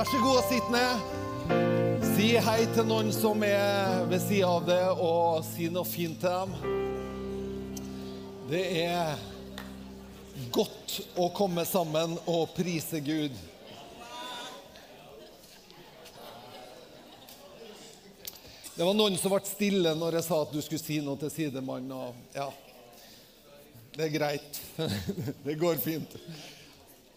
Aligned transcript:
Vær 0.00 0.08
så 0.08 0.18
god 0.18 0.38
og 0.40 0.46
sitt 0.48 0.68
ned. 0.72 1.00
Si 2.14 2.26
hei 2.40 2.62
til 2.72 2.86
noen 2.88 3.10
som 3.12 3.42
er 3.44 4.06
ved 4.08 4.22
sida 4.24 4.48
av 4.48 4.62
det, 4.64 4.78
og 4.96 5.42
si 5.44 5.66
noe 5.68 5.84
fint 5.84 6.22
til 6.22 6.30
dem. 6.32 6.54
Det 8.48 8.62
er 8.80 9.20
godt 10.56 10.94
å 11.20 11.26
komme 11.36 11.66
sammen 11.68 12.14
og 12.24 12.54
prise 12.56 13.02
Gud. 13.04 13.34
Det 18.72 18.88
var 18.88 18.96
noen 18.96 19.18
som 19.20 19.34
ble 19.34 19.42
stille 19.50 19.92
når 20.00 20.16
jeg 20.16 20.28
sa 20.30 20.38
at 20.46 20.54
du 20.54 20.62
skulle 20.64 20.80
si 20.80 20.96
noe 21.04 21.20
til 21.20 21.34
sidemannen. 21.34 21.92
Og 21.92 22.40
ja, 22.40 22.48
det 23.98 24.08
er 24.08 24.16
greit. 24.16 24.62
Det 25.44 25.58
går 25.60 25.76
fint. 25.84 26.16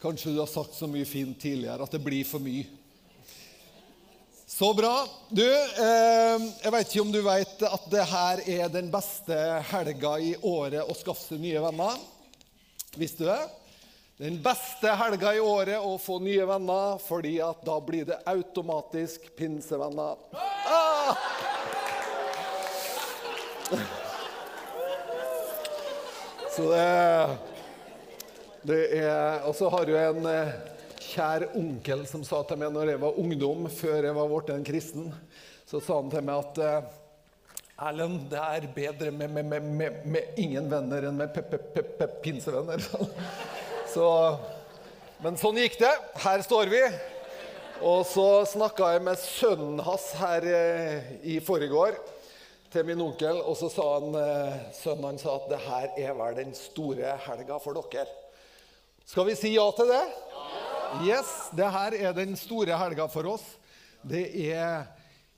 Kanskje 0.03 0.33
du 0.35 0.39
har 0.41 0.49
sagt 0.51 0.73
så 0.75 0.83
mye 0.91 1.05
fint 1.07 1.37
tidligere 1.39 1.85
at 1.85 1.93
det 1.95 2.01
blir 2.03 2.25
for 2.27 2.43
mye. 2.43 2.65
Så 4.51 4.73
bra. 4.75 5.07
Du, 5.29 5.45
eh, 5.47 6.43
jeg 6.59 6.71
vet 6.75 6.89
ikke 6.89 7.05
om 7.05 7.13
du 7.13 7.21
vet 7.23 7.63
at 7.63 7.85
det 7.89 8.03
her 8.11 8.41
er 8.43 8.67
den 8.73 8.91
beste 8.91 9.63
helga 9.71 10.19
i 10.19 10.35
året 10.43 10.83
å 10.83 10.93
skaffe 10.99 11.23
seg 11.23 11.39
nye 11.41 11.61
venner. 11.63 11.95
Visste 12.99 13.23
du 13.23 13.29
det? 13.31 13.47
Den 14.19 14.43
beste 14.43 14.91
helga 14.99 15.33
i 15.33 15.39
året 15.39 15.79
å 15.79 15.97
få 15.97 16.19
nye 16.21 16.45
venner, 16.51 16.99
fordi 17.01 17.39
at 17.41 17.63
da 17.65 17.79
blir 17.81 18.05
det 18.11 18.19
automatisk 18.27 19.35
pinsevenner. 19.39 20.15
Ah! 20.35 21.15
Så 26.53 26.69
det, 26.69 27.37
Og 28.63 29.55
så 29.57 29.67
har 29.73 29.89
jo 29.91 29.95
en 29.99 30.27
eh, 30.31 30.51
kjær 31.03 31.49
onkel 31.59 32.05
som 32.07 32.21
sa 32.23 32.39
til 32.47 32.61
meg 32.61 32.71
når 32.71 32.93
jeg 32.93 33.01
var 33.01 33.17
ungdom, 33.19 33.65
før 33.67 34.07
jeg 34.07 34.15
var 34.15 34.29
blitt 34.31 34.51
en 34.53 34.63
kristen, 34.67 35.09
så 35.67 35.81
sa 35.83 35.97
han 35.99 36.11
til 36.13 36.23
meg 36.23 36.45
at 36.45 36.61
eh, 36.63 36.91
Erlend, 37.83 38.29
det 38.31 38.39
er 38.39 38.69
bedre 38.71 39.11
med, 39.11 39.33
med, 39.33 39.49
med, 39.65 39.99
med, 40.05 40.39
ingen 40.39 40.69
venner 40.71 41.09
enn 41.09 41.19
med 41.19 42.15
pinsevenner. 42.23 42.85
Så, 43.93 44.05
men 45.25 45.35
sånn 45.41 45.57
gikk 45.59 45.75
det. 45.81 45.91
Her 46.23 46.45
står 46.45 46.71
vi. 46.71 46.79
Og 47.83 48.05
så 48.07 48.27
snakka 48.47 48.93
jeg 48.93 49.03
med 49.09 49.19
sønnen 49.19 49.83
hans 49.83 50.07
her 50.21 50.47
eh, 50.47 51.13
i 51.33 51.39
forrige 51.43 51.91
til 52.71 52.87
min 52.87 53.03
onkel, 53.03 53.41
og 53.43 53.57
så 53.59 53.67
sa 53.69 53.83
han, 53.99 54.15
sønnen 54.73 55.11
hans 55.11 55.27
at 55.29 55.49
det 55.51 55.59
her 55.65 55.91
er 56.07 56.15
vel 56.17 56.39
den 56.39 56.55
store 56.57 57.17
helga 57.27 57.59
for 57.61 57.77
dere. 57.77 58.22
Skal 59.05 59.27
vi 59.27 59.35
si 59.35 59.49
ja 59.57 59.65
til 59.75 59.89
det? 59.91 60.03
Yes, 61.03 61.29
det 61.51 61.67
her 61.73 61.95
er 61.97 62.13
den 62.15 62.37
store 62.39 62.77
helga 62.79 63.07
for 63.11 63.27
oss. 63.33 63.43
Det 63.99 64.23
er 64.47 64.85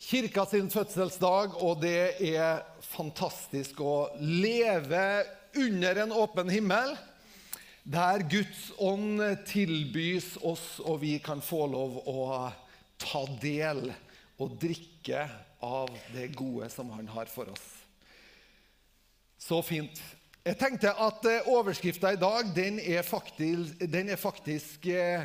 kirka 0.02 0.44
sin 0.46 0.70
fødselsdag, 0.70 1.56
og 1.64 1.82
det 1.82 2.20
er 2.30 2.62
fantastisk 2.86 3.82
å 3.82 4.12
leve 4.22 5.02
under 5.58 6.02
en 6.04 6.14
åpen 6.14 6.52
himmel. 6.54 6.94
Der 7.86 8.26
Guds 8.30 8.68
ånd 8.78 9.24
tilbys 9.50 10.36
oss, 10.46 10.78
og 10.86 11.02
vi 11.02 11.16
kan 11.24 11.42
få 11.42 11.66
lov 11.72 11.98
å 12.06 12.28
ta 13.02 13.24
del 13.42 13.88
og 14.42 14.60
drikke 14.62 15.26
av 15.66 15.90
det 16.14 16.30
gode 16.38 16.70
som 16.74 16.94
han 16.94 17.10
har 17.16 17.32
for 17.34 17.50
oss. 17.50 17.66
Så 19.42 19.62
fint. 19.66 19.98
Jeg 20.46 20.60
tenkte 20.62 20.92
at 21.02 21.26
eh, 21.26 21.48
overskrifta 21.50 22.12
i 22.14 22.20
dag 22.22 22.52
den 22.54 22.76
er 22.78 23.02
faktisk, 23.02 23.80
den 23.90 24.12
er 24.14 24.20
faktisk 24.22 24.86
eh, 24.86 25.24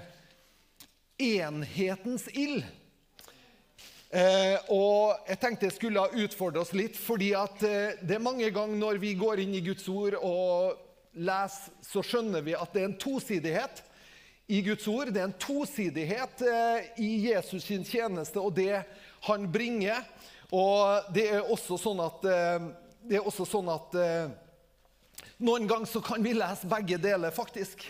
'Enhetens 1.20 2.24
ild'. 2.32 2.64
Eh, 4.10 4.56
og 4.72 5.20
jeg 5.28 5.40
tenkte 5.42 5.68
jeg 5.68 5.76
skulle 5.76 6.06
utfordre 6.24 6.64
oss 6.64 6.72
litt, 6.72 6.96
fordi 6.96 7.34
at 7.36 7.60
eh, 7.68 8.00
det 8.00 8.16
er 8.16 8.24
mange 8.24 8.48
ganger 8.48 8.80
når 8.80 9.02
vi 9.04 9.12
går 9.12 9.44
inn 9.44 9.54
i 9.60 9.62
Guds 9.68 9.84
ord 9.92 10.16
og 10.16 10.80
leser, 11.12 11.68
så 11.84 12.00
skjønner 12.00 12.40
vi 12.40 12.56
at 12.56 12.72
det 12.72 12.80
er 12.80 12.88
en 12.88 12.98
tosidighet 13.04 13.84
i 14.48 14.64
Guds 14.64 14.88
ord. 14.88 15.12
Det 15.12 15.20
er 15.20 15.28
en 15.28 15.38
tosidighet 15.38 16.48
eh, 16.48 16.92
i 16.96 17.14
Jesus 17.28 17.68
sin 17.68 17.84
tjeneste 17.84 18.40
og 18.40 18.56
det 18.56 18.86
han 19.28 19.50
bringer. 19.52 20.00
Og 20.48 21.12
det 21.12 21.28
er 21.28 21.44
også 21.44 21.76
sånn 21.76 22.00
at, 22.08 22.24
eh, 22.24 22.70
det 23.04 23.20
er 23.20 23.28
også 23.28 23.44
sånn 23.44 23.68
at 23.68 24.00
noen 25.40 25.68
ganger 25.70 25.88
så 25.88 26.02
kan 26.04 26.22
vi 26.22 26.34
lese 26.36 26.68
begge 26.70 26.98
deler, 27.00 27.34
faktisk. 27.34 27.84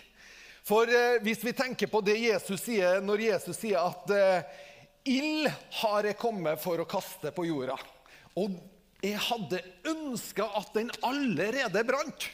For 0.67 0.89
eh, 0.89 1.21
hvis 1.25 1.45
vi 1.45 1.55
tenker 1.57 1.91
på 1.91 2.03
det 2.05 2.19
Jesus 2.21 2.61
sier 2.63 3.01
når 3.03 3.25
Jesus 3.31 3.59
sier 3.59 3.81
at 3.81 4.13
eh, 4.15 4.67
Ild 5.09 5.49
har 5.81 6.05
jeg 6.05 6.19
kommet 6.21 6.61
for 6.61 6.83
å 6.83 6.89
kaste 6.89 7.33
på 7.33 7.47
jorda. 7.49 7.79
Og 8.37 8.53
jeg 9.01 9.17
hadde 9.31 9.63
ønska 9.89 10.45
at 10.61 10.75
den 10.77 10.91
allerede 11.09 11.83
brant. 11.89 12.27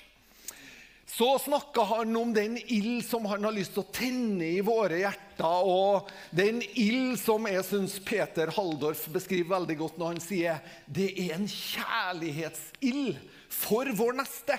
Så 1.06 1.38
snakka 1.38 1.84
han 1.86 2.16
om 2.18 2.32
den 2.34 2.58
ild 2.58 3.04
som 3.06 3.28
han 3.30 3.46
har 3.46 3.54
lyst 3.54 3.76
til 3.76 3.84
å 3.84 3.92
tenne 3.94 4.48
i 4.58 4.64
våre 4.66 4.98
hjerter. 4.98 5.68
Og 5.70 6.10
den 6.34 6.58
ild 6.74 7.14
som 7.22 7.46
jeg 7.46 7.62
syns 7.68 8.00
Peter 8.02 8.50
Halldorf 8.56 9.06
beskriver 9.14 9.54
veldig 9.54 9.76
godt 9.84 10.00
når 10.02 10.16
han 10.16 10.24
sier 10.24 10.58
det 10.90 11.12
er 11.14 11.36
en 11.38 11.46
kjærlighetsild 11.46 13.14
for 13.46 13.94
vår 13.94 14.18
neste. 14.18 14.58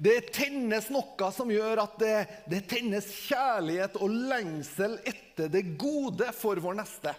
Det 0.00 0.30
tennes 0.32 0.86
noe 0.88 1.26
som 1.36 1.50
gjør 1.52 1.82
at 1.82 1.98
det, 2.00 2.14
det 2.48 2.62
tennes 2.70 3.04
kjærlighet 3.26 3.98
og 4.00 4.14
lengsel 4.30 4.96
etter 5.04 5.50
det 5.52 5.74
gode 5.80 6.30
for 6.36 6.56
vår 6.62 6.78
neste. 6.78 7.12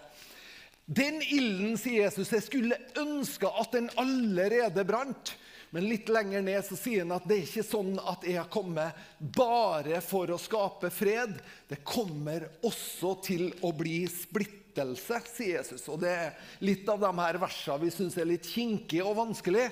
Den 0.90 1.22
ilden, 1.22 1.78
sier 1.78 2.08
Jesus, 2.08 2.34
jeg 2.34 2.44
skulle 2.48 2.80
ønske 2.98 3.48
at 3.62 3.78
den 3.78 3.92
allerede 4.02 4.86
brant. 4.88 5.36
Men 5.72 5.86
litt 5.88 6.10
lenger 6.12 6.42
ned 6.44 6.66
så 6.68 6.76
sier 6.76 7.06
han 7.06 7.14
at 7.16 7.28
det 7.30 7.38
er 7.38 7.46
ikke 7.46 7.64
sånn 7.64 7.94
at 8.02 8.26
jeg 8.28 8.42
har 8.42 8.50
kommet 8.52 8.98
bare 9.38 10.02
for 10.04 10.34
å 10.34 10.42
skape 10.42 10.90
fred. 10.92 11.38
Det 11.70 11.80
kommer 11.88 12.50
også 12.68 13.14
til 13.24 13.46
å 13.64 13.72
bli 13.78 14.02
splittelse, 14.12 15.22
sier 15.32 15.62
Jesus. 15.62 15.86
Og 15.94 16.02
det 16.02 16.12
er 16.12 16.56
litt 16.66 16.90
av 16.92 17.00
de 17.06 17.14
her 17.22 17.40
versene 17.46 17.86
vi 17.86 17.94
syns 17.94 18.18
er 18.20 18.28
litt 18.34 18.50
kinkige 18.52 19.06
og 19.06 19.20
vanskelig. 19.22 19.70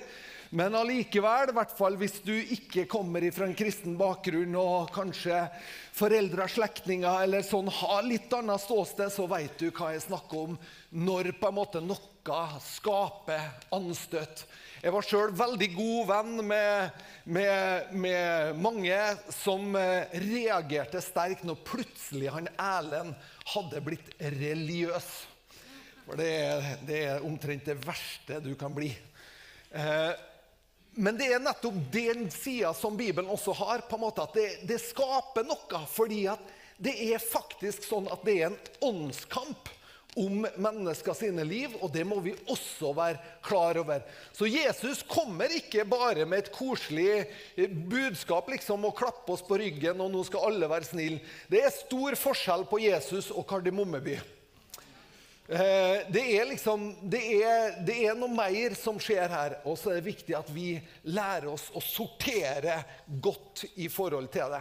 Men 0.50 0.74
allikevel, 0.74 1.52
i 1.52 1.54
hvert 1.54 1.72
fall 1.78 1.94
hvis 2.00 2.16
du 2.24 2.32
ikke 2.34 2.82
kommer 2.90 3.22
fra 3.30 3.46
en 3.46 3.54
kristen 3.54 3.94
bakgrunn 3.98 4.56
og 4.58 4.88
kanskje 4.90 5.44
foreldre 5.94 6.42
og 6.42 6.50
slektninger 6.50 7.22
eller 7.22 7.44
sånn 7.46 7.68
har 7.70 8.02
litt 8.02 8.32
annet 8.34 8.58
ståsted, 8.58 9.12
så 9.14 9.28
vet 9.30 9.60
du 9.60 9.68
hva 9.70 9.92
jeg 9.94 10.02
snakker 10.08 10.48
om 10.48 10.56
når 10.90 11.30
på 11.38 11.50
en 11.52 11.54
måte 11.54 11.82
noe 11.84 12.08
skaper 12.64 13.44
anstøt. 13.76 14.42
Jeg 14.82 14.94
var 14.94 15.06
sjøl 15.06 15.36
veldig 15.38 15.68
god 15.76 16.08
venn 16.08 16.32
med, 16.48 17.04
med, 17.30 17.92
med, 17.94 18.58
mange 18.58 18.98
som 19.34 19.76
eh, 19.78 20.10
reagerte 20.24 21.02
sterkt 21.04 21.46
når 21.46 21.62
plutselig 21.68 22.32
han 22.34 22.50
Erlend 22.56 23.14
hadde 23.54 23.84
blitt 23.86 24.10
religiøs. 24.18 25.08
For 26.08 26.18
det 26.18 26.34
det 26.88 27.04
er 27.06 27.28
omtrent 27.28 27.70
det 27.70 27.78
verste 27.86 28.40
du 28.42 28.56
kan 28.58 28.74
bli. 28.74 28.90
Eh, 29.70 30.10
men 30.94 31.18
det 31.18 31.28
er 31.30 31.42
nettopp 31.42 31.76
den 31.92 32.26
sida 32.34 32.72
som 32.74 32.96
Bibelen 32.98 33.30
også 33.30 33.54
har. 33.56 33.84
på 33.88 33.96
en 33.96 34.02
måte 34.02 34.22
At 34.22 34.34
det, 34.34 34.48
det, 34.66 34.80
skaper 34.82 35.46
noe. 35.46 35.82
Fordi 35.90 36.24
at 36.32 36.56
det 36.80 36.96
er 37.12 37.22
faktisk 37.22 37.84
sånn 37.86 38.08
at 38.10 38.24
det 38.24 38.38
er 38.40 38.48
en 38.50 38.58
åndskamp 38.82 39.68
om 40.18 40.42
mennesker 40.58 41.14
sine 41.14 41.44
liv, 41.46 41.76
og 41.78 41.92
det 41.94 42.02
må 42.08 42.16
vi 42.24 42.32
også 42.50 42.90
være 42.96 43.20
klar 43.46 43.78
over. 43.78 44.02
Så 44.34 44.48
Jesus 44.50 45.04
kommer 45.06 45.52
ikke 45.54 45.84
bare 45.86 46.26
med 46.26 46.42
et 46.42 46.50
koselig 46.54 47.28
budskap 47.86 48.50
liksom, 48.50 48.88
og 48.88 48.96
klappe 48.98 49.36
oss 49.36 49.44
på 49.46 49.60
ryggen, 49.60 50.02
og 50.02 50.10
nå 50.10 50.24
skal 50.26 50.48
alle 50.50 50.72
være 50.72 50.88
snille. 50.88 51.22
Det 51.52 51.62
er 51.62 51.76
stor 51.76 52.18
forskjell 52.18 52.66
på 52.66 52.82
Jesus 52.88 53.30
og 53.30 53.46
Kardemommeby. 53.52 54.18
Eh, 55.50 56.06
det 56.08 56.22
er 56.38 56.44
liksom, 56.46 56.92
det 57.10 57.20
er, 57.42 57.72
det 57.82 57.96
er, 58.06 58.14
noe 58.14 58.30
mer 58.30 58.74
som 58.78 59.00
skjer 59.02 59.32
her, 59.32 59.56
og 59.66 59.74
så 59.80 59.90
er 59.90 59.96
det 59.98 60.06
viktig 60.12 60.36
at 60.38 60.52
vi 60.54 60.76
lærer 61.10 61.48
oss 61.50 61.64
å 61.74 61.82
sortere 61.82 62.76
godt 63.18 63.64
i 63.82 63.88
forhold 63.90 64.28
til 64.30 64.46
det. 64.52 64.60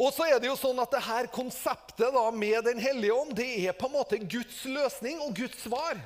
Og 0.00 0.08
så 0.16 0.24
er 0.24 0.40
det 0.40 0.48
jo 0.48 0.56
sånn 0.56 0.80
at 0.80 0.96
det 0.96 1.04
her 1.04 1.28
konseptet 1.34 2.08
da, 2.16 2.24
med 2.32 2.64
Den 2.64 2.80
hellige 2.80 3.12
ånd 3.12 3.36
det 3.36 3.50
er 3.66 3.76
på 3.76 3.90
en 3.90 3.96
måte 3.98 4.22
Guds 4.24 4.64
løsning 4.64 5.20
og 5.20 5.36
Guds 5.36 5.66
svar. 5.66 6.00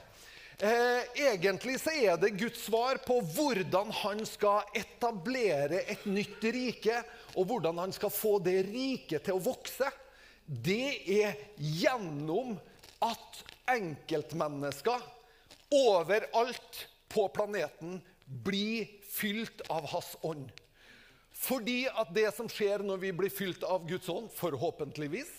Eh, 0.58 1.06
egentlig 1.28 1.78
så 1.84 1.94
er 1.94 2.18
det 2.18 2.34
Guds 2.34 2.66
svar 2.66 2.98
på 3.06 3.20
hvordan 3.36 3.94
han 4.02 4.26
skal 4.26 4.66
etablere 4.74 5.84
et 5.86 6.02
nytt 6.10 6.50
rike, 6.50 6.98
og 7.38 7.46
hvordan 7.46 7.78
han 7.86 7.94
skal 7.94 8.10
få 8.10 8.40
det 8.42 8.64
riket 8.72 9.22
til 9.22 9.38
å 9.38 9.46
vokse. 9.52 9.86
Det 10.44 10.98
er 11.22 11.38
gjennom 11.54 12.56
at 13.04 13.44
enkeltmennesker 13.74 15.02
overalt 15.74 16.84
på 17.12 17.28
planeten 17.34 18.00
blir 18.24 18.88
fylt 19.12 19.64
av 19.72 19.86
Hans 19.92 20.14
ånd. 20.26 20.50
Fordi 21.34 21.84
at 21.90 22.12
det 22.14 22.30
som 22.36 22.48
skjer 22.50 22.84
når 22.86 23.02
vi 23.02 23.12
blir 23.16 23.32
fylt 23.32 23.64
av 23.66 23.84
Guds 23.88 24.08
ånd, 24.08 24.30
forhåpentligvis, 24.34 25.30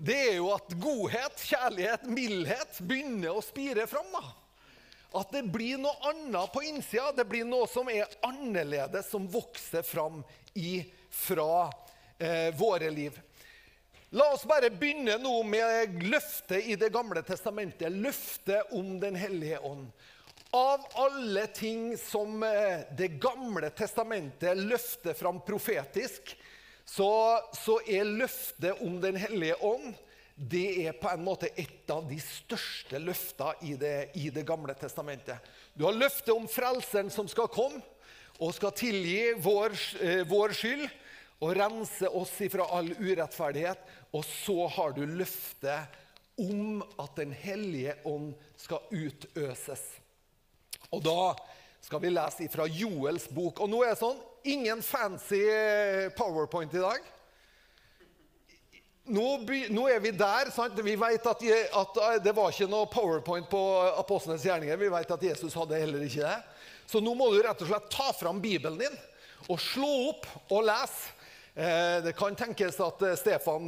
det 0.00 0.16
er 0.30 0.36
jo 0.38 0.50
at 0.54 0.72
godhet, 0.80 1.40
kjærlighet, 1.44 2.06
mildhet 2.08 2.78
begynner 2.88 3.36
å 3.36 3.44
spire 3.44 3.86
fram. 3.90 4.06
da. 4.14 4.22
At 5.20 5.32
det 5.34 5.42
blir 5.50 5.80
noe 5.80 5.96
annet 6.12 6.52
på 6.54 6.62
innsida. 6.64 7.10
Det 7.12 7.26
blir 7.28 7.44
noe 7.44 7.66
som 7.68 7.88
er 7.90 8.08
annerledes, 8.24 9.10
som 9.10 9.26
vokser 9.28 9.82
fram 9.84 10.22
fra 11.10 11.50
eh, 12.16 12.48
våre 12.56 12.90
liv. 12.94 13.18
La 14.10 14.32
oss 14.34 14.42
bare 14.42 14.72
begynne 14.74 15.20
nå 15.22 15.36
med 15.46 16.00
løftet 16.02 16.66
i 16.66 16.74
Det 16.74 16.88
gamle 16.90 17.22
testamentet. 17.22 17.92
Løftet 17.94 18.72
om 18.74 18.96
Den 19.00 19.14
hellige 19.14 19.60
ånd. 19.62 19.86
Av 20.50 20.82
alle 20.98 21.46
ting 21.54 21.92
som 21.98 22.42
eh, 22.42 22.82
Det 22.98 23.12
gamle 23.22 23.70
testamentet 23.70 24.58
løfter 24.58 25.14
fram 25.14 25.38
profetisk, 25.46 26.34
så, 26.84 27.38
så, 27.54 27.78
er 27.86 28.08
løftet 28.08 28.82
om 28.82 28.98
Den 29.00 29.20
hellige 29.20 29.60
ånd 29.62 29.94
det 30.40 30.86
er 30.88 30.94
på 30.96 31.10
en 31.10 31.22
måte 31.22 31.50
et 31.60 31.90
av 31.92 32.06
de 32.08 32.16
største 32.24 32.96
løftene 32.98 33.68
i 33.68 33.74
det, 33.76 33.96
i 34.16 34.30
det 34.32 34.46
gamle 34.48 34.72
testamentet. 34.72 35.36
Du 35.76 35.84
har 35.84 35.92
løftet 35.92 36.32
om 36.32 36.48
frelseren 36.48 37.12
som 37.12 37.28
skal 37.28 37.50
komme 37.52 37.82
og 38.40 38.54
skal 38.56 38.72
tilgi 38.72 39.34
vår, 39.44 39.76
eh, 40.00 40.24
vår 40.26 40.56
skyld 40.56 40.86
og 41.40 41.54
rense 41.56 42.08
oss 42.08 42.32
ifra 42.44 42.66
all 42.76 42.90
urettferdighet. 42.98 43.80
Og 44.16 44.24
så 44.26 44.66
har 44.76 44.94
du 44.96 45.04
løftet 45.06 45.98
om 46.40 46.80
at 46.98 47.16
Den 47.16 47.32
hellige 47.36 47.94
ånd 48.08 48.32
skal 48.56 48.86
utøses. 48.90 49.82
Og 50.90 51.02
da 51.04 51.34
skal 51.84 52.02
vi 52.02 52.12
lese 52.12 52.48
fra 52.52 52.66
Joels 52.66 53.28
bok. 53.30 53.60
Og 53.60 53.70
nå 53.70 53.82
er 53.84 53.94
det 53.94 54.00
sånn 54.00 54.18
ingen 54.48 54.82
fancy 54.82 55.42
powerpoint 56.16 56.74
i 56.74 56.82
dag. 56.82 57.08
Nå, 59.10 59.26
nå 59.74 59.84
er 59.90 60.00
vi 60.02 60.12
der. 60.14 60.50
sant? 60.54 60.78
Vi 60.84 60.94
vet 60.98 61.26
at, 61.26 61.42
at, 61.42 61.96
eh, 61.98 62.18
Det 62.22 62.34
var 62.36 62.52
ikke 62.52 62.70
noe 62.70 62.86
powerpoint 62.90 63.48
på 63.50 63.62
apostlenes 63.98 64.44
gjerninger. 64.46 64.76
Vi 64.76 64.90
vet 64.92 65.14
at 65.16 65.24
Jesus 65.30 65.56
hadde 65.58 65.80
heller 65.80 66.04
ikke 66.06 66.26
det. 66.26 66.36
Så 66.86 67.00
nå 67.02 67.14
må 67.14 67.30
du 67.32 67.40
rett 67.42 67.62
og 67.62 67.70
slett 67.70 67.90
ta 67.90 68.10
fram 68.14 68.40
Bibelen 68.42 68.78
din 68.78 68.98
og 69.48 69.58
slå 69.62 69.90
opp 70.10 70.28
og 70.52 70.62
lese. 70.68 71.16
Eh, 71.54 72.02
det 72.04 72.12
kan 72.18 72.36
tenkes 72.38 72.78
at 72.80 73.02
Stefan 73.18 73.66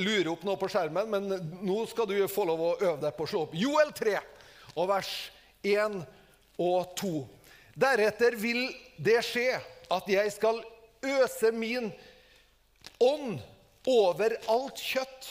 lurer 0.00 0.30
opp 0.32 0.44
noe 0.46 0.58
på 0.60 0.68
skjermen, 0.70 1.10
men 1.10 1.56
nå 1.66 1.78
skal 1.90 2.08
du 2.10 2.16
få 2.30 2.46
lov 2.48 2.62
å 2.62 2.74
øve 2.78 3.00
deg 3.02 3.16
på 3.16 3.26
å 3.26 3.32
slå 3.32 3.46
opp. 3.48 3.56
Joel 3.58 3.90
3 3.96 4.18
og 4.74 4.90
vers 4.90 5.14
1 5.64 6.00
og 6.62 6.94
2. 7.00 7.14
Deretter 7.74 8.36
vil 8.38 8.68
det 9.02 9.18
skje 9.26 9.56
at 9.92 10.08
jeg 10.10 10.32
skal 10.36 10.62
øse 11.04 11.50
min 11.52 11.90
ånd 13.02 13.40
over 13.90 14.36
alt 14.50 14.80
kjøtt. 14.80 15.30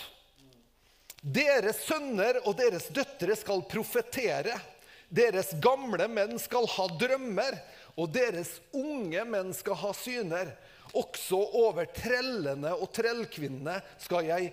Deres 1.23 1.79
sønner 1.87 2.41
og 2.43 2.57
deres 2.59 2.89
døtre 2.91 3.35
skal 3.39 3.63
profetere. 3.71 4.57
Deres 5.13 5.53
gamle 5.63 6.07
menn 6.11 6.35
skal 6.41 6.67
ha 6.73 6.87
drømmer, 6.99 7.55
og 7.95 8.09
deres 8.11 8.57
unge 8.73 9.23
menn 9.29 9.53
skal 9.55 9.77
ha 9.77 9.91
syner. 9.95 10.49
Også 10.93 11.39
over 11.63 11.87
trellene 11.95 12.75
og 12.75 12.91
trellkvinnene 12.93 13.79
skal 14.01 14.29
jeg 14.29 14.51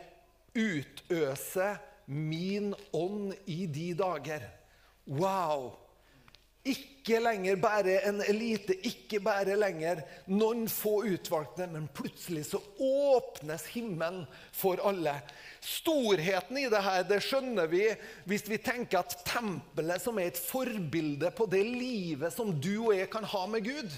utøse 0.57 1.75
min 2.11 2.73
ånd 2.97 3.35
i 3.47 3.67
de 3.71 3.93
dager. 3.99 4.49
Wow! 5.07 5.71
Ikke 6.61 7.17
lenger 7.25 7.57
bare 7.57 7.95
en 8.05 8.19
elite, 8.29 8.75
ikke 8.85 9.23
bare 9.25 9.55
lenger 9.57 10.03
noen 10.29 10.67
få 10.69 10.99
utvalgte, 11.09 11.65
men 11.73 11.87
plutselig 11.97 12.51
så 12.51 12.61
åpnes 12.85 13.65
himmelen 13.73 14.27
for 14.53 14.83
alle. 14.85 15.15
Storheten 15.65 16.61
i 16.61 16.67
det 16.73 16.83
her 16.85 17.07
det 17.09 17.23
skjønner 17.25 17.71
vi 17.71 17.87
hvis 18.29 18.45
vi 18.51 18.61
tenker 18.61 19.01
at 19.01 19.17
tempelet, 19.25 20.05
som 20.05 20.21
er 20.21 20.29
et 20.29 20.43
forbilde 20.51 21.33
på 21.33 21.49
det 21.49 21.65
livet 21.65 22.37
som 22.37 22.53
du 22.53 22.75
og 22.91 22.95
jeg 22.99 23.09
kan 23.13 23.25
ha 23.25 23.47
med 23.49 23.65
Gud, 23.65 23.97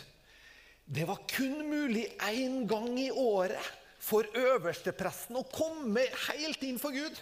det 0.87 1.06
var 1.08 1.23
kun 1.31 1.62
mulig 1.69 2.08
én 2.19 2.67
gang 2.69 2.90
i 3.00 3.11
året 3.11 3.70
for 4.02 4.26
øverstepresten 4.34 5.38
å 5.38 5.46
komme 5.52 6.05
helt 6.26 6.62
inn 6.67 6.81
for 6.82 6.94
Gud. 6.94 7.17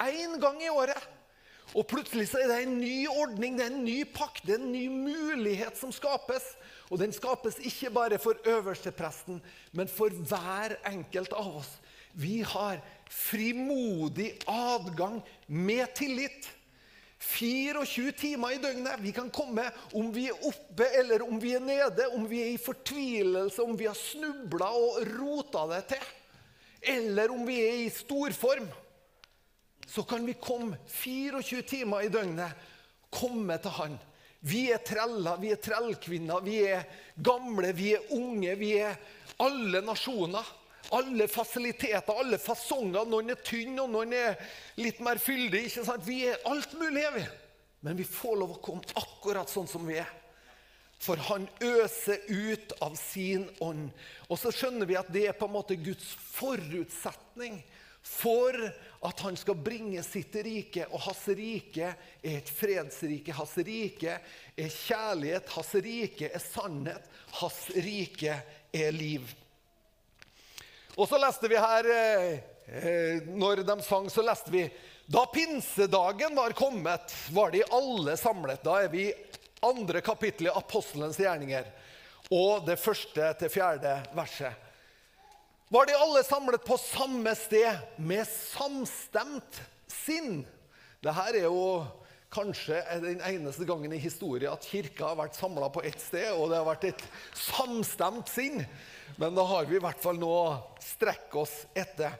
Én 0.00 0.38
gang 0.42 0.62
i 0.62 0.70
året. 0.70 1.00
Og 1.74 1.86
plutselig 1.90 2.28
så 2.30 2.38
er 2.42 2.50
det 2.50 2.58
en 2.62 2.76
ny 2.78 3.06
ordning, 3.10 3.56
det 3.58 3.64
er 3.64 3.72
en 3.72 3.86
ny 3.86 4.04
pakt, 4.06 4.44
det 4.46 4.58
er 4.58 4.62
en 4.62 4.72
ny 4.72 4.84
mulighet 4.92 5.78
som 5.78 5.90
skapes. 5.94 6.52
Og 6.92 7.00
den 7.00 7.14
skapes 7.14 7.58
ikke 7.66 7.90
bare 7.94 8.20
for 8.22 8.38
øverstepresten, 8.46 9.40
men 9.72 9.90
for 9.90 10.12
hver 10.12 10.76
enkelt 10.86 11.34
av 11.34 11.62
oss. 11.62 11.72
Vi 12.14 12.44
har 12.46 12.78
frimodig 13.10 14.36
adgang 14.46 15.18
med 15.48 15.88
tillit. 15.98 16.46
24 17.24 18.12
timer 18.18 18.54
i 18.54 18.60
døgnet. 18.62 19.00
Vi 19.02 19.12
kan 19.16 19.30
komme 19.34 19.64
om 19.96 20.12
vi 20.14 20.28
er 20.30 20.46
oppe 20.46 20.86
eller 21.00 21.24
om 21.26 21.40
vi 21.40 21.54
er 21.56 21.64
nede, 21.64 22.08
om 22.14 22.28
vi 22.30 22.42
er 22.44 22.54
i 22.54 22.60
fortvilelse, 22.60 23.64
om 23.64 23.76
vi 23.78 23.88
har 23.88 23.98
snubla 23.98 24.70
og 24.76 25.02
rota 25.16 25.66
det 25.74 25.84
til, 25.94 26.08
eller 26.94 27.32
om 27.32 27.46
vi 27.48 27.60
er 27.64 27.84
i 27.84 27.92
storform 27.92 28.68
så 29.86 30.02
kan 30.02 30.26
vi 30.26 30.34
komme 30.40 30.76
24 30.86 31.62
timer 31.62 32.02
i 32.02 32.10
døgnet, 32.10 32.52
komme 33.10 33.58
til 33.62 33.74
Han. 33.78 33.96
Vi 34.44 34.66
er 34.72 34.82
treller, 34.84 35.38
vi 35.40 35.52
er 35.54 35.60
trellkvinner, 35.62 36.42
vi 36.44 36.56
er 36.68 36.82
gamle, 37.22 37.70
vi 37.72 37.94
er 37.94 38.10
unge, 38.12 38.56
vi 38.60 38.72
er 38.82 38.98
alle 39.40 39.80
nasjoner. 39.84 40.44
Alle 40.92 41.28
fasiliteter, 41.28 42.18
alle 42.20 42.38
fasonger. 42.38 43.06
Noen 43.08 43.32
er 43.32 43.40
tynne, 43.44 43.84
og 43.84 43.92
noen 43.94 44.12
er 44.16 44.36
litt 44.80 45.00
mer 45.04 45.20
fyldig. 45.22 45.64
ikke 45.68 45.86
sant? 45.86 46.04
Vi 46.06 46.24
er 46.28 46.42
alt 46.50 46.74
mulig, 46.80 47.04
er 47.04 47.16
vi. 47.16 47.24
Men 47.84 47.96
vi 47.96 48.06
får 48.08 48.36
lov 48.40 48.56
å 48.56 48.60
komme 48.64 48.96
akkurat 48.96 49.50
sånn 49.50 49.68
som 49.68 49.86
vi 49.88 49.98
er. 50.00 50.10
For 51.04 51.20
han 51.28 51.46
øser 51.60 52.22
ut 52.28 52.72
av 52.84 52.94
sin 52.96 53.48
ånd. 53.64 53.90
Og 54.28 54.40
så 54.40 54.52
skjønner 54.54 54.88
vi 54.88 54.96
at 54.96 55.10
det 55.12 55.26
er 55.28 55.36
på 55.36 55.48
en 55.48 55.56
måte 55.56 55.76
Guds 55.76 56.14
forutsetning 56.32 57.60
for 58.04 58.56
at 59.04 59.20
han 59.24 59.36
skal 59.36 59.56
bringe 59.60 60.02
sitt 60.04 60.36
rike. 60.44 60.86
Og 60.92 61.00
hans 61.06 61.24
rike 61.36 61.92
er 62.22 62.38
et 62.38 62.52
fredsrike. 62.52 63.36
Hans 63.36 63.56
rike 63.64 64.18
er 64.56 64.76
kjærlighet. 64.78 65.52
Hans 65.56 65.72
rike 65.84 66.30
er 66.30 66.44
sannhet. 66.44 67.08
Hans 67.40 67.66
rike 67.76 68.38
er 68.72 68.96
liv. 68.96 69.34
Og 70.94 71.08
så 71.10 71.18
leste 71.18 71.50
vi 71.50 71.58
her 71.58 71.88
eh, 71.90 73.22
Når 73.34 73.64
de 73.66 73.78
sang, 73.82 74.10
så 74.10 74.22
leste 74.22 74.52
vi 74.54 74.64
Da 75.10 75.24
pinsedagen 75.32 76.36
var 76.36 76.54
kommet, 76.56 77.14
var 77.34 77.50
de 77.50 77.64
alle 77.70 78.16
samlet. 78.16 78.62
Da 78.64 78.78
er 78.84 78.92
vi 78.92 79.08
i 79.08 79.16
andre 79.64 80.00
kapittel 80.04 80.48
i 80.48 80.54
Apostelens 80.54 81.18
gjerninger. 81.20 81.66
Og 82.32 82.64
det 82.64 82.78
første 82.80 83.32
til 83.40 83.52
fjerde 83.52 83.98
verset 84.16 84.60
var 85.74 85.88
de 85.88 85.96
alle 85.98 86.20
samlet 86.22 86.62
på 86.62 86.76
samme 86.78 87.32
sted 87.34 87.98
med 87.98 88.28
samstemt 88.28 89.58
sinn. 89.90 90.44
Dette 91.02 91.24
er 91.32 91.46
jo 91.48 91.82
kanskje 92.34 92.78
den 93.02 93.22
eneste 93.24 93.66
gangen 93.66 93.92
i 93.94 93.98
historien 94.02 94.52
at 94.52 94.66
kirka 94.66 95.08
har 95.10 95.18
vært 95.18 95.38
samla 95.38 95.70
på 95.74 95.82
ett 95.86 96.00
sted, 96.02 96.30
og 96.34 96.50
det 96.50 96.60
har 96.60 96.68
vært 96.68 96.86
et 96.92 97.04
samstemt 97.38 98.30
sinn. 98.30 98.62
Men 99.16 99.36
da 99.36 99.44
har 99.46 99.68
vi 99.68 99.78
i 99.78 99.82
hvert 99.82 100.02
fall 100.02 100.18
noe 100.18 100.40
å 100.42 100.56
strekke 100.82 101.42
oss 101.44 101.54
etter. 101.74 102.16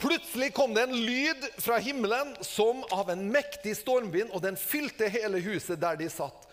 Plutselig 0.00 0.50
kom 0.56 0.74
det 0.74 0.84
en 0.84 0.96
lyd 1.06 1.46
fra 1.62 1.78
himmelen 1.80 2.34
som 2.44 2.82
av 2.92 3.12
en 3.12 3.22
mektig 3.32 3.76
stormvind, 3.78 4.34
og 4.34 4.42
den 4.44 4.58
fylte 4.60 5.08
hele 5.08 5.40
huset 5.44 5.80
der 5.80 5.96
de 6.00 6.10
satt 6.12 6.44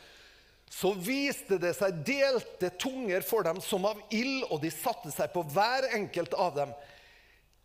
så 0.72 0.94
viste 0.96 1.58
det 1.60 1.74
seg 1.76 1.98
delte 2.08 2.70
tunger 2.80 3.26
for 3.28 3.44
dem 3.44 3.60
som 3.62 3.84
av 3.90 4.00
ild, 4.16 4.46
og 4.48 4.62
de 4.64 4.72
satte 4.72 5.12
seg 5.12 5.34
på 5.34 5.44
hver 5.52 5.90
enkelt 5.98 6.32
av 6.40 6.54
dem. 6.56 6.72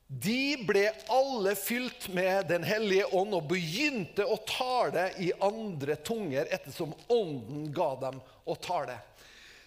De 0.06 0.56
ble 0.66 0.88
alle 1.10 1.54
fylt 1.58 2.08
med 2.14 2.48
Den 2.50 2.66
hellige 2.66 3.06
ånd 3.14 3.34
og 3.34 3.46
begynte 3.50 4.26
å 4.26 4.40
tale 4.46 5.08
i 5.22 5.30
andre 5.42 5.96
tunger 6.02 6.50
ettersom 6.50 6.94
ånden 7.06 7.70
ga 7.74 7.92
dem 8.02 8.18
å 8.46 8.58
tale. 8.58 8.98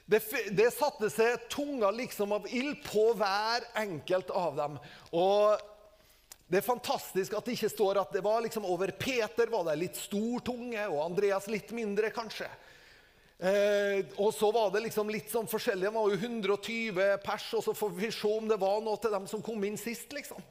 Det, 0.09 0.23
det 0.57 0.71
satte 0.73 1.05
seg 1.13 1.43
tunga 1.53 1.91
liksom 1.93 2.31
av 2.33 2.47
ild 2.49 2.79
på 2.81 3.11
hver 3.13 3.67
enkelt 3.77 4.31
av 4.33 4.55
dem. 4.57 4.79
Og 5.13 5.59
det 6.49 6.63
er 6.63 6.65
fantastisk 6.65 7.35
at 7.37 7.45
det 7.45 7.53
ikke 7.59 7.69
står 7.69 7.99
at 8.01 8.15
det 8.15 8.23
var 8.25 8.41
liksom 8.41 8.65
over 8.65 8.89
Peter 8.97 9.51
var 9.51 9.67
det 9.67 9.75
litt 9.83 9.99
stor 10.01 10.41
tunge, 10.47 10.81
og 10.89 11.03
Andreas 11.03 11.45
litt 11.51 11.69
mindre, 11.77 12.09
kanskje. 12.15 12.47
Eh, 13.37 14.01
og 14.17 14.33
så 14.33 14.49
var 14.51 14.71
det 14.73 14.81
liksom 14.87 15.11
litt 15.13 15.29
sånn 15.29 15.47
forskjellig. 15.47 15.85
Det 15.85 15.93
var 15.95 16.09
jo 16.09 16.17
120 16.17 17.03
pers, 17.23 17.45
og 17.59 17.67
så 17.67 17.75
får 17.77 17.93
vi 17.99 18.09
se 18.11 18.31
om 18.33 18.49
det 18.49 18.57
var 18.59 18.81
noe 18.81 18.97
til 18.97 19.13
dem 19.13 19.27
som 19.29 19.43
kom 19.45 19.61
inn 19.67 19.77
sist. 19.77 20.09
liksom. 20.15 20.41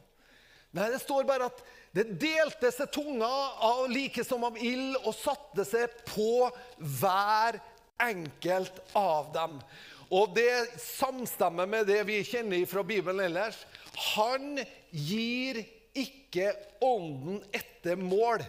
Nei, 0.79 0.87
Det 0.93 1.01
står 1.03 1.27
bare 1.27 1.49
at 1.51 1.65
det 1.97 2.07
delte 2.21 2.71
seg 2.71 2.93
tunga 2.95 3.27
av, 3.27 3.89
like 3.91 4.23
som 4.23 4.47
av 4.47 4.55
ild 4.63 4.95
og 5.03 5.17
satte 5.19 5.67
seg 5.67 5.99
på 6.07 6.47
hver 6.79 7.59
enkelt 8.03 8.81
av 8.97 9.33
dem. 9.35 9.59
Og 10.09 10.33
det 10.37 10.81
samstemmer 10.81 11.69
med 11.69 11.89
det 11.91 12.01
vi 12.09 12.23
kjenner 12.25 12.65
fra 12.69 12.85
Bibelen 12.87 13.21
ellers. 13.27 13.59
Han 14.15 14.57
gir 14.91 15.61
ikke 15.99 16.53
ånden 16.85 17.43
etter 17.53 17.99
mål. 18.01 18.45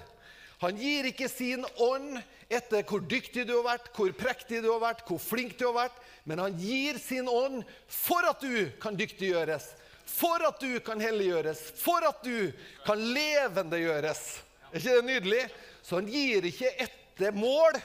Han 0.60 0.80
gir 0.80 1.08
ikke 1.08 1.30
sin 1.32 1.64
ånd 1.80 2.18
etter 2.52 2.84
hvor 2.88 3.04
dyktig 3.08 3.46
du 3.48 3.54
har 3.56 3.68
vært, 3.68 3.92
hvor 3.96 4.12
prektig 4.18 4.64
du 4.64 4.72
har 4.74 4.82
vært, 4.84 5.06
hvor 5.08 5.22
flink 5.22 5.56
du 5.60 5.70
har 5.70 5.78
vært, 5.86 6.00
men 6.28 6.42
han 6.44 6.58
gir 6.60 7.00
sin 7.00 7.30
ånd 7.32 7.62
for 7.88 8.28
at 8.28 8.44
du 8.44 8.68
kan 8.82 8.98
dyktiggjøres, 9.00 9.70
for 10.10 10.44
at 10.44 10.60
du 10.60 10.82
kan 10.84 11.00
helliggjøres, 11.00 11.62
for 11.80 12.04
at 12.08 12.20
du 12.26 12.52
kan 12.84 13.00
levendegjøres. 13.00 14.24
Er 14.70 14.82
ikke 14.82 14.98
det 14.98 15.08
nydelig? 15.08 15.46
Så 15.86 16.02
han 16.02 16.12
gir 16.12 16.50
ikke 16.50 16.74
etter 16.84 17.38
mål, 17.38 17.80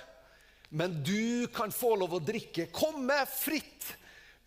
men 0.75 1.02
du 1.07 1.47
kan 1.54 1.71
få 1.71 1.93
lov 2.00 2.16
å 2.16 2.19
drikke. 2.19 2.66
Komme 2.75 3.21
fritt, 3.31 3.93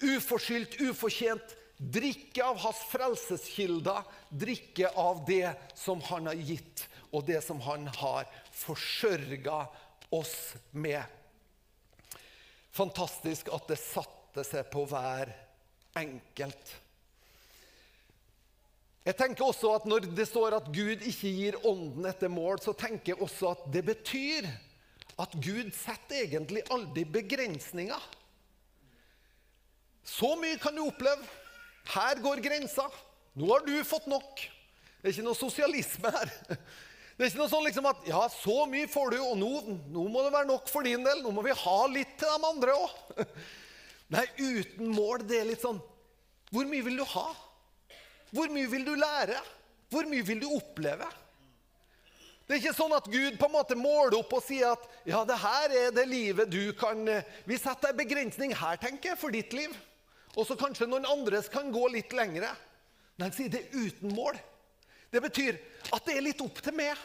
uforskyldt, 0.03 0.81
ufortjent. 0.84 1.53
Drikke 1.77 2.41
av 2.43 2.57
hans 2.57 2.79
frelseskilder, 2.89 4.01
drikke 4.34 4.89
av 4.98 5.22
det 5.27 5.53
som 5.77 6.01
han 6.10 6.27
har 6.27 6.41
gitt, 6.41 6.84
og 7.13 7.24
det 7.29 7.39
som 7.46 7.62
han 7.63 7.86
har 8.00 8.25
forsørga 8.51 9.62
oss 10.17 10.36
med. 10.74 11.05
Fantastisk 12.75 13.53
at 13.53 13.72
det 13.72 13.79
satte 13.79 14.43
seg 14.50 14.67
på 14.74 14.84
hver 14.89 15.31
enkelt. 15.96 16.75
Jeg 19.07 19.15
tenker 19.15 19.48
også 19.48 19.77
at 19.77 19.86
Når 19.88 20.12
det 20.12 20.27
står 20.27 20.57
at 20.57 20.74
Gud 20.75 21.05
ikke 21.07 21.31
gir 21.31 21.62
ånden 21.63 22.10
etter 22.10 22.27
mål, 22.27 22.60
så 22.60 22.75
tenker 22.75 23.13
jeg 23.13 23.24
også 23.24 23.53
at 23.53 23.67
det 23.72 23.86
betyr 23.88 24.50
at 25.17 25.33
Gud 25.41 25.71
setter 25.74 26.21
egentlig 26.24 26.63
aldri 26.74 27.03
begrensninger. 27.09 28.03
Så 30.07 30.36
mye 30.39 30.59
kan 30.62 30.75
du 30.77 30.86
oppleve. 30.86 31.25
Her 31.91 32.19
går 32.24 32.43
grensa. 32.43 32.86
Nå 33.38 33.50
har 33.51 33.65
du 33.65 33.74
fått 33.86 34.07
nok. 34.09 34.43
Det 35.01 35.09
er 35.09 35.15
ikke 35.15 35.27
noe 35.27 35.39
sosialisme 35.39 36.12
her. 36.13 36.31
Det 37.17 37.25
er 37.25 37.31
ikke 37.31 37.41
noe 37.41 37.50
sånn 37.50 37.65
liksom 37.65 37.88
at 37.89 38.01
ja, 38.05 38.19
så 38.29 38.55
mye 38.69 38.86
får 38.93 39.15
du, 39.15 39.17
og 39.25 39.38
nå, 39.39 39.47
nå, 39.89 40.03
må 40.05 40.21
det 40.21 40.33
være 40.36 40.50
nok 40.51 40.67
for 40.69 40.86
din 40.86 41.01
del. 41.01 41.24
Nå 41.25 41.31
må 41.33 41.41
vi 41.47 41.55
ha 41.63 41.77
litt 41.89 42.12
til 42.21 42.29
de 42.29 42.50
andre 42.51 42.75
òg. 42.77 43.24
Nei, 44.13 44.25
uten 44.38 44.91
mål, 44.93 45.24
det 45.27 45.41
er 45.41 45.47
litt 45.50 45.59
sånn 45.65 45.81
Hvor 46.53 46.63
mye 46.69 46.86
vil 46.86 47.01
du 47.01 47.03
ha? 47.12 47.25
Hvor 48.31 48.53
mye 48.53 48.69
vil 48.71 48.86
du 48.88 48.93
lære? 48.95 49.41
Hvor 49.91 50.07
mye 50.07 50.24
vil 50.24 50.39
du 50.43 50.47
oppleve? 50.55 51.09
Det 52.48 52.56
er 52.56 52.62
ikke 52.62 52.77
sånn 52.77 52.96
at 52.96 53.10
Gud 53.12 53.36
på 53.36 53.50
en 53.50 53.56
måte 53.58 53.75
måler 53.75 54.16
opp 54.22 54.32
og 54.38 54.44
sier 54.46 54.72
at 54.72 54.86
ja, 55.04 55.20
det 55.27 55.36
her 55.42 55.74
er 55.75 55.89
det 55.92 56.06
livet 56.08 56.48
du 56.48 56.72
kan 56.80 57.01
eh, 57.12 57.25
Vi 57.44 57.58
setter 57.60 57.92
en 57.92 58.00
begrensning 58.00 58.54
her, 58.56 58.80
tenker 58.80 59.12
jeg, 59.12 59.20
for 59.20 59.36
ditt 59.36 59.51
liv. 59.51 59.74
Og 60.38 60.48
så 60.48 60.56
kanskje 60.56 60.88
noen 60.88 61.08
andres 61.10 61.51
kan 61.51 61.74
gå 61.74 61.84
litt 61.92 62.16
lengre. 62.16 62.54
Men 63.18 63.27
han 63.27 63.36
sier 63.36 63.51
det 63.51 63.66
er 63.66 63.89
uten 63.89 64.16
mål. 64.16 64.39
Det 65.12 65.20
betyr 65.24 65.60
at 65.92 66.08
det 66.08 66.16
er 66.16 66.24
litt 66.24 66.44
opp 66.46 66.62
til 66.63 66.77
meg. 66.77 66.96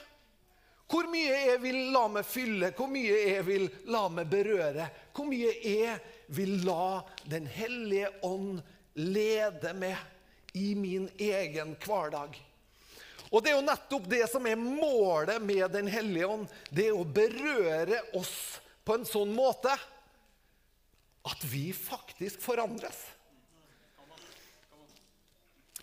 Hvor 0.93 1.09
mye 1.11 1.35
jeg 1.49 1.59
vil 1.63 1.79
la 1.95 2.05
meg 2.13 2.27
fylle, 2.29 2.71
hvor 2.77 2.91
mye 2.93 3.19
jeg 3.33 3.45
vil 3.47 3.67
la 3.91 4.05
meg 4.13 4.31
berøre. 4.31 4.87
Hvor 5.17 5.27
mye 5.27 5.55
jeg 5.59 5.99
vil 6.37 6.59
la 6.67 7.03
Den 7.27 7.49
hellige 7.51 8.13
ånd 8.23 8.61
lede 8.95 9.75
meg 9.75 9.97
i 10.55 10.75
min 10.77 11.09
egen 11.19 11.75
hverdag. 11.83 12.37
Og 13.33 13.41
det 13.41 13.53
er 13.53 13.57
jo 13.57 13.65
nettopp 13.65 14.09
det 14.13 14.27
som 14.29 14.45
er 14.47 14.61
målet 14.61 15.41
med 15.41 15.73
Den 15.73 15.89
hellige 15.89 16.29
ånd. 16.29 16.45
Det 16.69 16.91
er 16.91 16.99
å 16.99 17.09
berøre 17.09 18.03
oss 18.19 18.61
på 18.85 18.99
en 18.99 19.09
sånn 19.09 19.33
måte 19.33 19.73
at 21.23 21.45
vi 21.47 21.71
faktisk 21.73 22.43
forandres. 22.43 22.99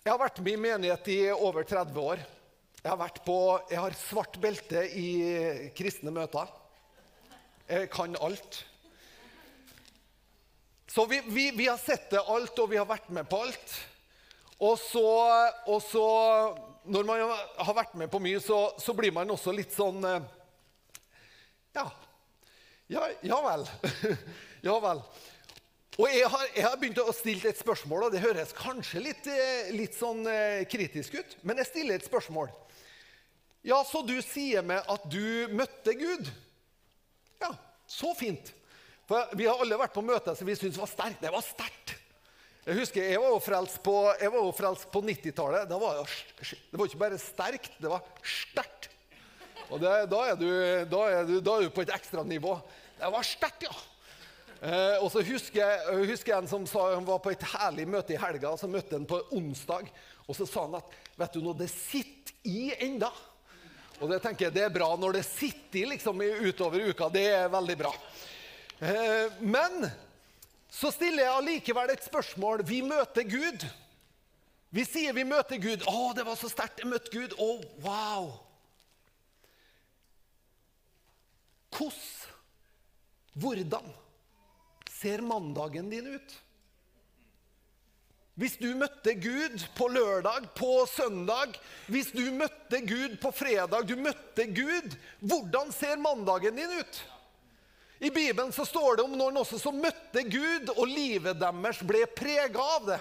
Jeg 0.00 0.12
har 0.12 0.20
vært 0.20 0.38
med 0.44 0.54
i 0.54 0.60
menighet 0.60 1.08
i 1.12 1.18
over 1.32 1.66
30 1.66 1.98
år. 2.00 2.22
Jeg 2.80 2.88
har, 2.88 2.96
vært 2.96 3.20
på, 3.26 3.36
jeg 3.68 3.80
har 3.82 3.96
svart 3.98 4.38
belte 4.40 4.86
i 4.96 5.08
kristne 5.76 6.12
møter. 6.14 6.48
Jeg 7.68 7.90
kan 7.92 8.16
alt. 8.24 8.62
Så 10.90 11.04
vi, 11.10 11.20
vi, 11.28 11.50
vi 11.54 11.68
har 11.68 11.78
sett 11.78 12.08
det 12.14 12.22
alt, 12.22 12.56
og 12.58 12.70
vi 12.72 12.78
har 12.80 12.88
vært 12.88 13.10
med 13.12 13.28
på 13.30 13.42
alt. 13.44 13.74
Og 14.60 14.78
så, 14.80 15.04
og 15.68 15.84
så 15.84 16.06
når 16.84 17.08
man 17.08 17.24
har 17.60 17.76
vært 17.76 17.96
med 17.98 18.10
på 18.12 18.20
mye, 18.22 18.40
så, 18.42 18.70
så 18.80 18.94
blir 18.96 19.12
man 19.14 19.30
også 19.32 19.52
litt 19.54 19.74
sånn 19.74 20.04
eh, 20.06 20.30
Ja. 21.76 21.90
Ja, 22.90 23.04
ja 23.22 23.36
vel. 23.44 23.68
ja 24.66 24.78
vel. 24.82 25.02
Og 26.00 26.08
jeg 26.08 26.26
har, 26.32 26.46
jeg 26.56 26.64
har, 26.64 26.78
begynt 26.80 26.98
å 27.02 27.12
stille 27.14 27.52
et 27.52 27.60
spørsmål, 27.60 28.06
og 28.06 28.14
det 28.14 28.22
høres 28.24 28.54
kanskje 28.56 29.02
litt, 29.04 29.28
eh, 29.30 29.70
litt 29.76 29.94
sånn 29.98 30.24
eh, 30.30 30.64
kritisk 30.70 31.18
ut, 31.20 31.36
men 31.46 31.60
jeg 31.60 31.68
stiller 31.68 32.00
et 32.00 32.08
spørsmål. 32.08 32.48
Ja, 33.66 33.82
så 33.84 34.00
du 34.06 34.16
sier 34.24 34.64
meg 34.64 34.86
at 34.88 35.04
du 35.12 35.52
møtte 35.52 35.94
Gud? 36.00 36.30
Ja, 37.42 37.52
så 37.86 38.14
fint. 38.16 38.54
For 39.10 39.36
vi 39.36 39.48
har 39.50 39.60
alle 39.60 39.76
vært 39.76 39.92
på 39.92 40.04
møter 40.06 40.38
som 40.38 40.48
vi 40.48 40.56
syntes 40.56 40.80
var 40.80 40.88
sterkt. 40.88 41.20
Det 41.20 41.32
var 41.34 41.44
sterkt. 41.44 41.99
Jeg 42.66 42.76
husker 42.76 43.06
jeg 43.08 43.20
var 43.22 43.32
jo 43.32 43.40
frelst 43.40 43.78
på, 43.84 43.94
på 44.92 45.00
90-tallet. 45.06 45.68
Det, 45.70 45.78
det, 45.78 46.80
var 46.80 46.90
ikke 46.90 47.00
bare 47.00 47.20
sterkt, 47.20 47.78
det 47.80 47.88
var 47.88 48.04
sterkt. 48.20 48.90
Og 49.70 49.80
det, 49.80 49.92
da, 50.10 50.20
er 50.28 50.36
du, 50.36 50.50
da, 50.90 51.00
er 51.08 51.24
du, 51.28 51.38
da, 51.40 51.56
er 51.56 51.68
du, 51.68 51.72
på 51.72 51.86
et 51.86 51.94
ekstra 51.94 52.24
nivå. 52.26 52.56
Det 52.98 53.08
var 53.14 53.24
sterkt, 53.24 53.64
ja. 53.64 53.76
Eh, 54.60 54.96
og 55.00 55.08
så 55.08 55.22
husker 55.24 55.62
jeg, 55.62 55.94
husker 56.10 56.34
jeg 56.34 56.42
en 56.42 56.50
som 56.50 56.66
sa, 56.68 56.90
han 56.92 57.06
var 57.08 57.22
på 57.24 57.32
et 57.32 57.46
herlig 57.54 57.86
møte 57.88 58.12
i 58.12 58.20
helga. 58.20 58.52
Så 58.60 58.68
møtte 58.68 58.98
han 58.98 59.08
på 59.08 59.22
onsdag. 59.38 59.88
Og 60.26 60.36
så 60.36 60.44
sa 60.44 60.66
han 60.66 60.76
at 60.82 60.98
vet 61.16 61.38
du 61.38 61.40
noe, 61.44 61.56
det 61.56 61.70
sitter 61.72 62.36
i 62.50 62.74
enda. 62.90 63.08
Og 64.00 64.12
det 64.12 64.20
tenker 64.24 64.48
jeg 64.48 64.56
det 64.58 64.66
er 64.66 64.74
bra 64.74 64.90
når 65.00 65.18
det 65.18 65.24
sitter 65.28 65.80
i 65.80 65.88
liksom, 65.94 66.20
utover 66.20 66.92
uka. 66.92 67.08
Det 67.12 67.24
er 67.38 67.50
veldig 67.52 67.78
bra. 67.80 67.94
Eh, 68.84 69.40
men 69.40 69.88
så 70.70 70.90
stiller 70.94 71.24
jeg 71.26 71.36
allikevel 71.36 71.90
et 71.92 72.04
spørsmål. 72.04 72.62
Vi 72.66 72.80
møter 72.86 73.26
Gud. 73.26 73.66
Vi 74.70 74.84
sier 74.86 75.12
vi 75.12 75.24
møter 75.26 75.58
Gud. 75.58 75.82
'Å, 75.82 76.12
det 76.14 76.26
var 76.26 76.38
så 76.38 76.48
sterkt. 76.48 76.78
Jeg 76.78 76.90
møtte 76.90 77.10
Gud.' 77.10 77.34
Å, 77.38 77.50
wow. 77.82 78.30
Hvordan? 81.74 82.36
Hvordan 83.40 83.90
ser 85.00 85.22
mandagen 85.24 85.90
din 85.90 86.06
ut? 86.14 86.32
Hvis 88.40 88.56
du 88.56 88.70
møtte 88.78 89.14
Gud 89.20 89.62
på 89.76 89.88
lørdag, 89.92 90.48
på 90.56 90.86
søndag, 90.88 91.58
hvis 91.92 92.08
du 92.14 92.22
møtte 92.32 92.80
Gud 92.88 93.18
på 93.20 93.32
fredag, 93.36 93.84
du 93.88 93.98
møtte 94.00 94.46
Gud, 94.48 94.96
hvordan 95.20 95.72
ser 95.76 96.00
mandagen 96.00 96.56
din 96.56 96.78
ut? 96.80 97.00
I 98.00 98.10
Bibelen 98.10 98.52
så 98.52 98.64
står 98.64 98.96
det 98.96 99.04
om 99.04 99.16
noen 99.16 99.42
også 99.42 99.58
som 99.60 99.76
møtte 99.76 100.22
Gud, 100.24 100.70
og 100.72 100.86
livet 100.88 101.36
deres 101.40 101.82
ble 101.84 102.06
prega 102.16 102.64
av 102.78 102.86
det. 102.88 103.00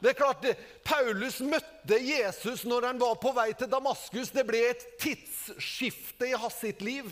Det 0.00 0.12
er 0.12 0.16
klart, 0.16 0.44
Paulus 0.84 1.38
møtte 1.44 1.96
Jesus 2.00 2.66
når 2.68 2.90
han 2.90 3.00
var 3.00 3.16
på 3.20 3.32
vei 3.36 3.50
til 3.56 3.68
Damaskus. 3.72 4.32
Det 4.32 4.44
ble 4.48 4.62
et 4.70 4.84
tidsskifte 5.00 6.30
i 6.30 6.36
hans 6.36 6.56
sitt 6.60 6.80
liv. 6.84 7.08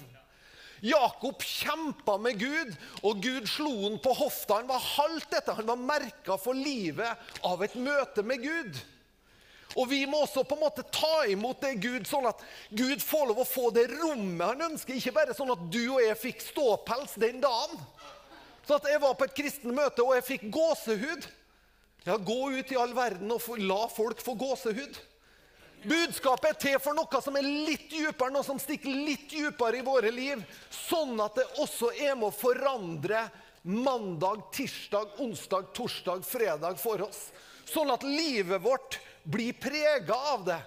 Jakob 0.84 1.42
kjempa 1.42 2.16
med 2.22 2.38
Gud, 2.40 2.76
og 3.02 3.24
Gud 3.24 3.48
slo 3.50 3.72
han 3.82 3.98
på 4.04 4.12
hofta. 4.20 4.60
Han 4.60 4.70
var 4.70 4.84
halvt 4.84 5.32
dette. 5.32 5.56
Han 5.58 5.68
var 5.68 5.80
merka 5.80 6.38
for 6.40 6.56
livet 6.56 7.40
av 7.44 7.64
et 7.64 7.76
møte 7.76 8.24
med 8.24 8.44
Gud. 8.44 8.80
Og 9.78 9.86
vi 9.92 10.00
må 10.10 10.24
også 10.24 10.42
på 10.42 10.56
en 10.56 10.64
måte 10.64 10.82
ta 10.90 11.22
imot 11.30 11.60
det 11.62 11.76
Gud, 11.78 12.06
sånn 12.08 12.26
at 12.26 12.40
Gud 12.74 13.02
får 13.04 13.28
lov 13.30 13.42
å 13.44 13.46
få 13.46 13.68
det 13.74 13.86
rommet 13.92 14.42
han 14.42 14.72
ønsker. 14.72 14.98
Ikke 14.98 15.14
bare 15.14 15.36
sånn 15.36 15.52
at 15.54 15.66
du 15.70 15.82
og 15.84 16.00
jeg 16.02 16.18
fikk 16.18 16.42
ståpels 16.48 17.14
den 17.22 17.38
dagen. 17.44 17.78
Sånn 18.66 18.80
at 18.80 18.88
jeg 18.90 19.02
var 19.04 19.14
på 19.16 19.28
et 19.28 19.36
kristen 19.38 19.76
møte 19.76 20.02
og 20.02 20.16
jeg 20.18 20.26
fikk 20.26 20.48
gåsehud. 20.52 21.28
Ja, 22.08 22.16
Gå 22.18 22.40
ut 22.56 22.72
i 22.72 22.80
all 22.80 22.94
verden 22.96 23.30
og 23.34 23.46
la 23.62 23.84
folk 23.92 24.20
få 24.24 24.34
gåsehud. 24.40 24.98
Budskapet 25.86 26.50
er 26.50 26.58
til 26.58 26.78
for 26.82 26.96
noe 26.96 27.20
som 27.22 27.36
er 27.38 27.46
litt 27.46 27.86
dypere, 27.92 28.32
noe 28.34 28.46
som 28.46 28.58
stikker 28.58 28.90
litt 28.90 29.28
dypere 29.30 29.78
i 29.78 29.86
våre 29.86 30.10
liv. 30.10 30.42
Sånn 30.74 31.14
at 31.22 31.38
det 31.38 31.46
også 31.62 31.92
er 31.94 32.16
med 32.18 32.32
å 32.32 32.34
forandre 32.34 33.28
mandag, 33.62 34.48
tirsdag, 34.56 35.20
onsdag, 35.22 35.70
torsdag, 35.76 36.24
fredag 36.26 36.80
for 36.82 37.04
oss. 37.06 37.28
Sånn 37.68 37.92
at 37.92 38.02
livet 38.02 38.62
vårt 38.64 38.98
blir 39.28 39.52
prega 39.52 40.14
av 40.14 40.44
det. 40.44 40.58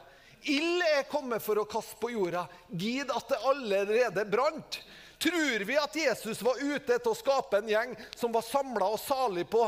Ild 0.54 0.82
er 0.86 1.10
kommet 1.10 1.42
for 1.42 1.58
å 1.62 1.68
kaste 1.70 1.98
på 2.02 2.12
jorda. 2.14 2.48
Gid 2.70 3.12
at 3.14 3.30
det 3.30 3.40
allerede 3.46 4.26
brant. 4.30 4.82
Tror 5.22 5.66
vi 5.66 5.78
at 5.78 5.96
Jesus 5.96 6.42
var 6.42 6.62
ute 6.62 6.96
etter 6.96 7.12
å 7.12 7.18
skape 7.18 7.60
en 7.62 7.70
gjeng 7.70 7.94
som 8.18 8.34
var 8.34 8.46
samla 8.46 8.88
og 8.90 9.02
salig 9.02 9.46
på 9.50 9.68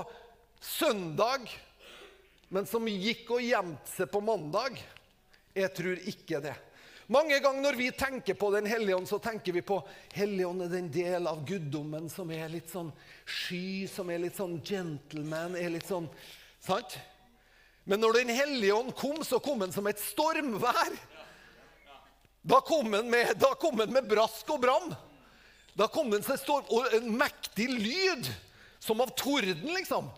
søndag, 0.64 1.46
men 2.50 2.66
som 2.70 2.88
gikk 2.90 3.30
og 3.36 3.46
gjemte 3.46 3.94
seg 3.94 4.10
på 4.10 4.22
mandag? 4.26 4.80
Jeg 5.54 5.70
tror 5.78 6.02
ikke 6.10 6.42
det. 6.42 6.56
Mange 7.14 7.38
ganger 7.44 7.62
når 7.62 7.78
vi 7.78 7.92
tenker 7.94 8.38
på 8.40 8.50
Den 8.54 8.66
hellige 8.66 8.96
ånd, 8.96 9.10
så 9.10 9.20
tenker 9.22 9.54
vi 9.54 9.62
på 9.62 9.82
Helligånd 10.16 10.64
er 10.66 10.72
den 10.72 10.88
del 10.94 11.28
av 11.30 11.44
guddommen 11.46 12.08
som 12.10 12.32
er 12.34 12.48
litt 12.50 12.72
sånn 12.72 12.90
sky, 13.26 13.86
som 13.92 14.10
er 14.10 14.24
litt 14.24 14.40
sånn 14.40 14.56
gentleman, 14.66 15.58
er 15.60 15.74
litt 15.76 15.90
sånn 15.90 16.08
Sant? 16.64 16.96
Men 17.84 18.00
når 18.00 18.20
Den 18.22 18.32
hellige 18.32 18.75
ånd 18.75 18.94
kom, 18.96 19.24
så 19.24 19.40
kom 19.44 19.62
han 19.66 19.74
som 19.75 19.88
et 19.92 20.00
stormvær. 20.00 20.96
Da 22.44 22.60
kom 22.63 22.94
han 22.94 23.10
med, 23.12 23.90
med 23.92 24.08
brask 24.08 24.50
og 24.56 24.62
bram. 24.63 24.92
Da 25.75 25.88
kom 25.92 26.12
han 26.13 26.24
som 26.24 26.38
storm, 26.40 26.68
og 26.70 26.94
en 26.96 27.08
mektig 27.18 27.70
lyd, 27.72 28.28
som 28.84 29.02
av 29.02 29.13
torden, 29.18 29.66
liksom. 29.74 30.10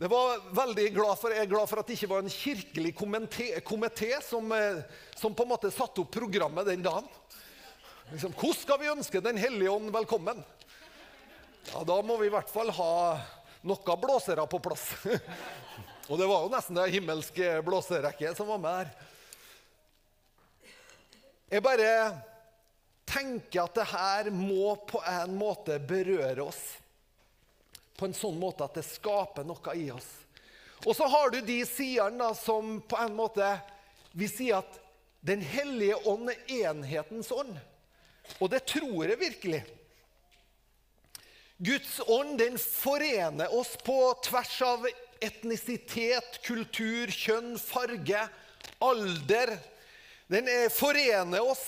Det 0.00 0.08
var 0.08 0.40
veldig 0.56 0.86
glad 0.96 1.18
for, 1.20 1.32
Jeg 1.32 1.44
er 1.44 1.50
glad 1.50 1.68
for 1.68 1.82
at 1.82 1.88
det 1.90 1.98
ikke 1.98 2.08
var 2.08 2.22
en 2.24 2.32
kirkelig 2.32 2.94
komité 2.96 4.14
som, 4.24 4.52
eh, 4.52 4.80
som, 5.14 5.34
på 5.36 5.44
en 5.44 5.50
måte 5.52 5.70
satte 5.70 6.00
opp 6.00 6.08
programmet 6.14 6.64
den 6.66 6.80
dagen. 6.82 7.04
Liksom, 8.10 8.32
hvordan 8.32 8.56
skal 8.62 8.80
vi 8.80 8.88
ønske 8.90 9.20
Den 9.20 9.36
hellige 9.36 9.70
ånd 9.70 9.92
velkommen? 9.92 10.40
Ja, 11.68 11.84
Da 11.84 12.00
må 12.02 12.16
vi 12.16 12.30
i 12.30 12.32
hvert 12.32 12.48
fall 12.48 12.72
ha 12.72 13.20
noen 13.60 14.00
blåsere 14.00 14.48
på 14.48 14.58
plass. 14.58 14.88
Og 16.10 16.18
det 16.18 16.26
var 16.26 16.42
jo 16.42 16.50
nesten 16.50 16.74
det 16.74 16.90
himmelske 16.90 17.48
blåserekket 17.62 18.34
som 18.36 18.48
var 18.50 18.58
med 18.58 18.78
her. 18.80 18.88
Jeg 21.50 21.62
bare 21.62 21.90
tenker 23.06 23.62
at 23.62 23.76
det 23.78 23.84
her 23.92 24.30
må 24.34 24.74
på 24.90 24.98
en 25.06 25.36
måte 25.38 25.76
berøre 25.78 26.42
oss. 26.42 26.58
På 27.94 28.08
en 28.08 28.16
sånn 28.16 28.40
måte 28.42 28.66
at 28.66 28.74
det 28.74 28.86
skaper 28.88 29.46
noe 29.46 29.74
i 29.78 29.86
oss. 29.94 30.08
Og 30.82 30.96
så 30.98 31.06
har 31.12 31.30
du 31.30 31.44
de 31.46 31.60
sidene 31.68 32.32
som 32.34 32.78
på 32.88 32.96
en 32.96 33.14
måte 33.14 33.46
Vi 34.16 34.26
sier 34.30 34.62
at 34.64 34.78
Den 35.20 35.42
hellige 35.44 35.98
ånd 36.08 36.32
er 36.32 36.54
enhetens 36.64 37.30
ånd. 37.30 37.52
Og 38.40 38.50
det 38.50 38.64
tror 38.66 39.04
jeg 39.04 39.20
virkelig. 39.20 39.60
Guds 41.60 42.00
ånd 42.08 42.38
den 42.40 42.56
forener 42.58 43.52
oss 43.54 43.76
på 43.84 43.98
tvers 44.24 44.54
av 44.64 44.86
etnisitet, 45.20 46.40
kultur, 46.46 47.12
kjønn, 47.12 47.54
farge, 47.60 48.24
alder, 48.80 49.54
den 50.30 50.48
forener 50.72 51.42
oss. 51.42 51.64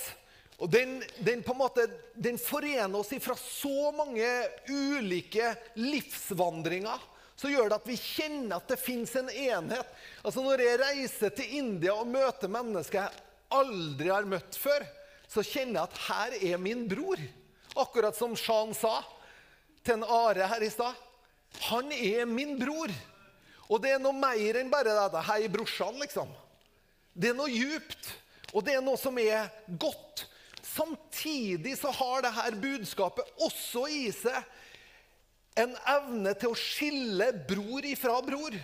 Og 0.61 0.69
den, 0.71 1.01
den, 1.19 1.41
måte, 1.57 1.87
den 2.15 2.37
forener 2.39 2.99
oss 2.99 3.11
fra 3.23 3.35
så 3.39 3.91
mange 3.95 4.27
ulike 4.69 5.53
livsvandringer. 5.75 7.01
Så 7.35 7.49
gjør 7.51 7.71
det 7.71 7.79
at 7.81 7.89
vi 7.89 7.97
kjenner 7.99 8.59
at 8.59 8.69
det 8.69 8.79
fins 8.79 9.15
en 9.19 9.29
enhet. 9.29 9.89
Altså 10.21 10.43
Når 10.45 10.61
jeg 10.63 10.79
reiser 10.79 11.33
til 11.35 11.55
India 11.59 11.95
og 11.97 12.07
møter 12.07 12.51
mennesker 12.51 13.01
jeg 13.01 13.23
aldri 13.53 14.11
har 14.13 14.29
møtt 14.29 14.55
før, 14.57 14.85
så 15.27 15.43
kjenner 15.43 15.81
jeg 15.81 15.89
at 15.89 16.03
her 16.07 16.37
er 16.53 16.61
min 16.61 16.85
bror. 16.89 17.19
Akkurat 17.79 18.15
som 18.15 18.37
Shan 18.37 18.71
sa 18.77 19.01
til 19.83 19.97
en 19.97 20.05
Are 20.05 20.47
her 20.47 20.63
i 20.63 20.69
stad. 20.71 20.93
Han 21.67 21.91
er 21.91 22.29
min 22.29 22.55
bror. 22.61 22.93
Og 23.73 23.81
det 23.81 23.95
er 23.95 24.01
noe 24.01 24.13
mer 24.13 24.59
enn 24.59 24.69
bare 24.69 24.93
dette 24.93 25.23
'hei, 25.25 25.47
brorsan', 25.49 25.97
liksom. 26.03 26.29
Det 27.13 27.31
er 27.31 27.37
noe 27.37 27.49
djupt. 27.49 28.11
Og 28.53 28.61
det 28.65 28.75
er 28.77 28.85
noe 28.85 28.99
som 29.01 29.17
er 29.17 29.49
godt. 29.81 30.27
Samtidig 30.61 31.73
så 31.77 31.89
har 31.93 32.21
dette 32.25 32.61
budskapet 32.61 33.41
også 33.41 33.87
i 33.89 34.11
seg 34.13 34.37
en 35.61 35.73
evne 35.89 36.33
til 36.37 36.53
å 36.53 36.57
skille 36.57 37.29
bror 37.49 37.85
ifra 37.85 38.19
bror. 38.25 38.55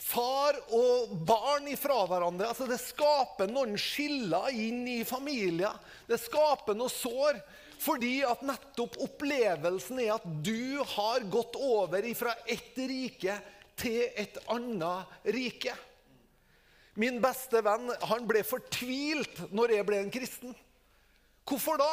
Far 0.00 0.56
og 0.74 1.12
barn 1.28 1.68
ifra 1.70 2.00
hverandre. 2.08 2.48
Altså 2.48 2.66
Det 2.70 2.80
skaper 2.82 3.50
noen 3.50 3.76
skiller 3.78 4.48
inn 4.54 4.86
i 4.88 5.02
familier. 5.04 5.74
Det 6.08 6.18
skaper 6.22 6.78
noe 6.78 6.90
sår. 6.90 7.42
Fordi 7.80 8.18
at 8.28 8.42
nettopp 8.44 8.98
opplevelsen 9.00 10.02
er 10.02 10.14
at 10.18 10.26
du 10.44 10.82
har 10.96 11.24
gått 11.32 11.56
over 11.56 12.04
fra 12.18 12.34
ett 12.44 12.76
rike 12.76 13.38
til 13.80 14.02
et 14.20 14.38
annet 14.52 15.30
rike. 15.34 15.74
Min 17.00 17.20
beste 17.22 17.62
venn 17.64 17.90
han 18.10 18.26
ble 18.28 18.42
fortvilt 18.44 19.46
når 19.54 19.76
jeg 19.76 19.86
ble 19.88 20.00
en 20.02 20.12
kristen. 20.12 20.56
Hvorfor 21.48 21.80
da? 21.80 21.90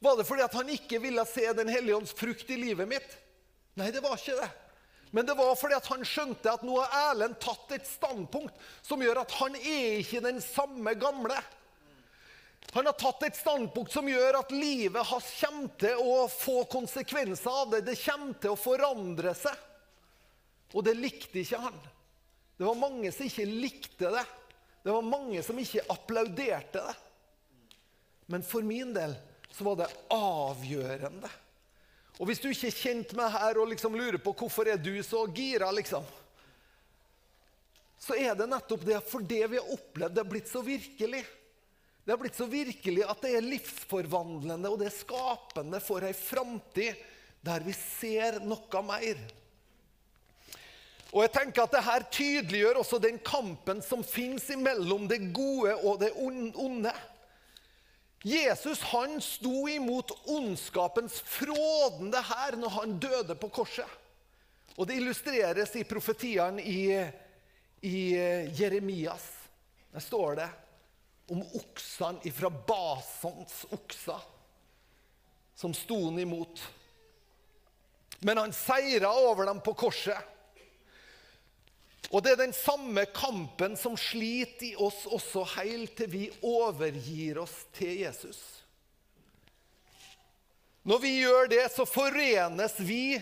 Var 0.00 0.16
det 0.16 0.26
fordi 0.28 0.48
han 0.52 0.72
ikke 0.72 1.00
ville 1.02 1.24
se 1.28 1.44
Den 1.56 1.68
hellige 1.68 1.96
ånds 1.96 2.12
frukt 2.16 2.50
i 2.50 2.58
livet 2.60 2.88
mitt? 2.88 3.16
Nei, 3.78 3.90
det 3.92 4.02
var 4.04 4.18
ikke 4.18 4.38
det. 4.40 4.50
Men 5.10 5.26
det 5.26 5.34
var 5.38 5.56
fordi 5.58 5.78
han 5.90 6.04
skjønte 6.06 6.52
at 6.52 6.62
nå 6.66 6.76
har 6.78 7.10
Erlend 7.10 7.38
tatt 7.42 7.72
et 7.74 7.88
standpunkt 7.88 8.54
som 8.86 9.02
gjør 9.02 9.24
at 9.24 9.32
han 9.40 9.56
er 9.58 9.98
ikke 10.02 10.22
den 10.22 10.38
samme 10.44 10.94
gamle. 10.98 11.38
Han 12.76 12.86
har 12.86 12.94
tatt 12.98 13.24
et 13.26 13.38
standpunkt 13.38 13.90
som 13.92 14.06
gjør 14.06 14.38
at 14.44 14.52
livet 14.54 15.08
hans 15.08 15.32
kommer 15.40 15.72
til 15.82 16.04
å 16.04 16.28
få 16.30 16.62
konsekvenser 16.70 17.50
av 17.50 17.72
det. 17.74 17.82
Det 17.88 17.98
kommer 18.04 18.38
til 18.38 18.54
å 18.54 18.60
forandre 18.60 19.34
seg. 19.34 19.66
Og 20.74 20.84
det 20.86 20.94
likte 20.98 21.42
ikke 21.42 21.60
han. 21.60 21.78
Det 22.56 22.66
var 22.68 22.78
mange 22.78 23.12
som 23.12 23.26
ikke 23.26 23.46
likte 23.48 24.12
det. 24.12 24.24
Det 24.84 24.92
var 24.92 25.04
mange 25.04 25.42
som 25.42 25.58
ikke 25.58 25.84
applauderte 25.92 26.82
det. 26.84 26.96
Men 28.30 28.44
for 28.46 28.62
min 28.62 28.92
del 28.94 29.16
så 29.50 29.66
var 29.66 29.80
det 29.80 29.90
avgjørende. 30.14 31.30
Og 32.20 32.28
hvis 32.28 32.40
du 32.42 32.50
ikke 32.50 32.68
er 32.68 32.76
kjent 32.76 33.14
med 33.18 33.32
her 33.32 33.58
og 33.58 33.70
liksom 33.72 33.96
lurer 33.96 34.20
på 34.22 34.34
hvorfor 34.36 34.68
er 34.68 34.78
du 34.80 34.92
så 35.02 35.24
gira, 35.34 35.70
liksom, 35.72 36.04
så 38.00 38.16
er 38.16 38.36
det 38.36 38.48
nettopp 38.48 38.84
det 38.86 39.00
for 39.08 39.24
det 39.24 39.42
vi 39.52 39.58
har 39.60 39.72
opplevd, 39.74 40.14
det 40.14 40.22
har 40.22 40.30
blitt 40.30 40.48
så 40.48 40.62
virkelig. 40.64 41.24
Det 42.04 42.12
har 42.12 42.20
blitt 42.20 42.38
så 42.38 42.46
virkelig 42.48 43.04
at 43.04 43.20
det 43.24 43.34
er 43.36 43.44
livsforvandlende 43.44 44.70
og 44.72 44.80
det 44.80 44.88
er 44.88 44.96
skapende 44.96 45.80
for 45.84 46.04
ei 46.06 46.14
framtid 46.16 47.02
der 47.44 47.64
vi 47.64 47.74
ser 47.76 48.40
noe 48.44 48.82
mer. 48.84 49.20
Og 51.10 51.24
jeg 51.24 51.32
tenker 51.34 51.64
at 51.64 51.72
Dette 51.74 52.10
tydeliggjør 52.14 52.82
også 52.84 53.00
den 53.02 53.18
kampen 53.26 53.80
som 53.82 54.04
fins 54.06 54.46
mellom 54.58 55.08
det 55.10 55.32
gode 55.34 55.74
og 55.82 55.98
det 56.02 56.12
onde. 56.14 56.92
Jesus 58.22 58.82
han 58.92 59.16
sto 59.24 59.64
imot 59.68 60.12
ondskapens 60.28 61.18
frådende 61.24 62.20
her 62.20 62.56
når 62.60 62.74
han 62.76 62.98
døde 63.00 63.34
på 63.34 63.48
korset. 63.48 63.88
Og 64.76 64.86
Det 64.86 65.00
illustreres 65.00 65.74
i 65.76 65.84
profetiene 65.84 66.62
i, 66.62 66.80
i 67.82 67.96
eh, 68.14 68.60
Jeremias. 68.60 69.24
Der 69.92 70.00
står 70.00 70.34
det 70.38 70.48
om 71.30 71.42
oksene 71.42 72.22
ifra 72.26 72.50
Basans 72.50 73.64
okser, 73.70 74.20
som 75.54 75.74
sto 75.74 75.98
han 76.04 76.18
imot. 76.18 76.62
Men 78.20 78.38
han 78.38 78.54
seira 78.54 79.10
over 79.10 79.48
dem 79.48 79.60
på 79.64 79.74
korset. 79.74 80.18
Og 82.10 82.24
det 82.24 82.32
er 82.32 82.40
den 82.40 82.54
samme 82.56 83.04
kampen 83.14 83.76
som 83.78 83.94
sliter 83.98 84.72
i 84.72 84.76
oss 84.82 85.04
også 85.06 85.44
helt 85.56 85.94
til 85.98 86.10
vi 86.10 86.24
overgir 86.42 87.38
oss 87.44 87.54
til 87.76 88.02
Jesus. 88.02 88.40
Når 90.82 90.98
vi 90.98 91.12
gjør 91.20 91.46
det, 91.52 91.62
så 91.70 91.84
forenes 91.86 92.74
vi 92.82 93.20